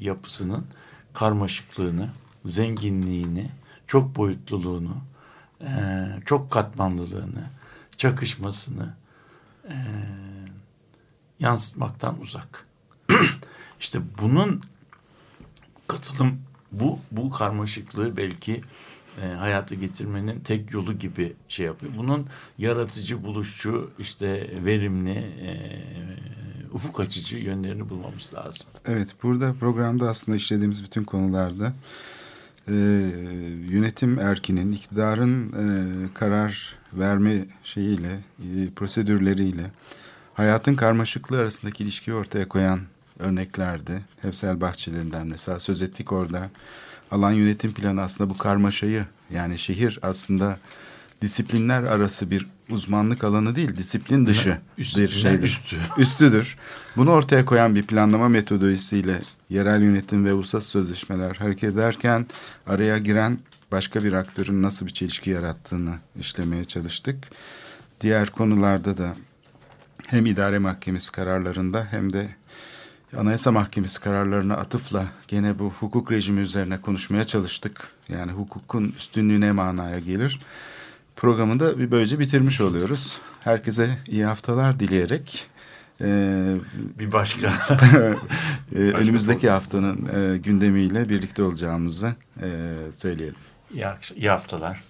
[0.00, 0.66] yapısının
[1.12, 2.08] karmaşıklığını,
[2.44, 3.50] zenginliğini,
[3.86, 4.96] çok boyutluluğunu,
[5.60, 5.68] e,
[6.24, 7.44] çok katmanlılığını,
[7.96, 8.94] çakışmasını
[9.68, 9.74] e,
[11.40, 12.66] yansıtmaktan uzak.
[13.80, 14.62] işte bunun
[15.88, 16.42] katılım
[16.72, 18.60] bu bu karmaşıklığı belki
[19.22, 21.92] e, hayata getirmenin tek yolu gibi şey yapıyor.
[21.96, 22.26] Bunun
[22.58, 25.50] yaratıcı, buluşçu, işte verimli, e,
[26.72, 28.66] ufuk açıcı yönlerini bulmamız lazım.
[28.86, 31.72] Evet, burada programda aslında işlediğimiz bütün konularda
[32.68, 32.72] e,
[33.70, 35.64] yönetim erkinin, iktidarın e,
[36.14, 39.70] karar verme şeyiyle, e, prosedürleriyle
[40.34, 42.80] hayatın karmaşıklığı arasındaki ilişkiyi ortaya koyan
[43.18, 44.00] örneklerde.
[44.22, 46.50] Hepsel bahçelerinden mesela söz ettik orada.
[47.10, 50.58] Alan yönetim planı aslında bu karmaşayı yani şehir aslında
[51.22, 55.42] disiplinler arası bir uzmanlık alanı değil, disiplin dışı Üstü, bir şeydir.
[55.42, 55.76] üstü.
[55.98, 56.56] Üstüdür.
[56.96, 62.26] Bunu ortaya koyan bir planlama metodolojisiyle yerel yönetim ve uluslararası sözleşmeler hareket ederken
[62.66, 63.38] araya giren
[63.72, 67.16] başka bir aktörün nasıl bir çelişki yarattığını işlemeye çalıştık.
[68.00, 69.14] Diğer konularda da
[70.06, 72.28] hem idare mahkemesi kararlarında hem de
[73.16, 77.88] Anayasa Mahkemesi kararlarına atıfla gene bu hukuk rejimi üzerine konuşmaya çalıştık.
[78.08, 80.40] Yani hukukun üstünlüğü ne manaya gelir?
[81.16, 83.18] Programı da bir böylece bitirmiş oluyoruz.
[83.40, 85.46] Herkese iyi haftalar dileyerek
[86.00, 86.06] e,
[86.98, 87.48] Bir başka
[88.74, 92.48] e, önümüzdeki haftanın e, gündemiyle birlikte olacağımızı e,
[92.96, 93.36] söyleyelim.
[93.74, 93.84] iyi,
[94.16, 94.89] iyi haftalar.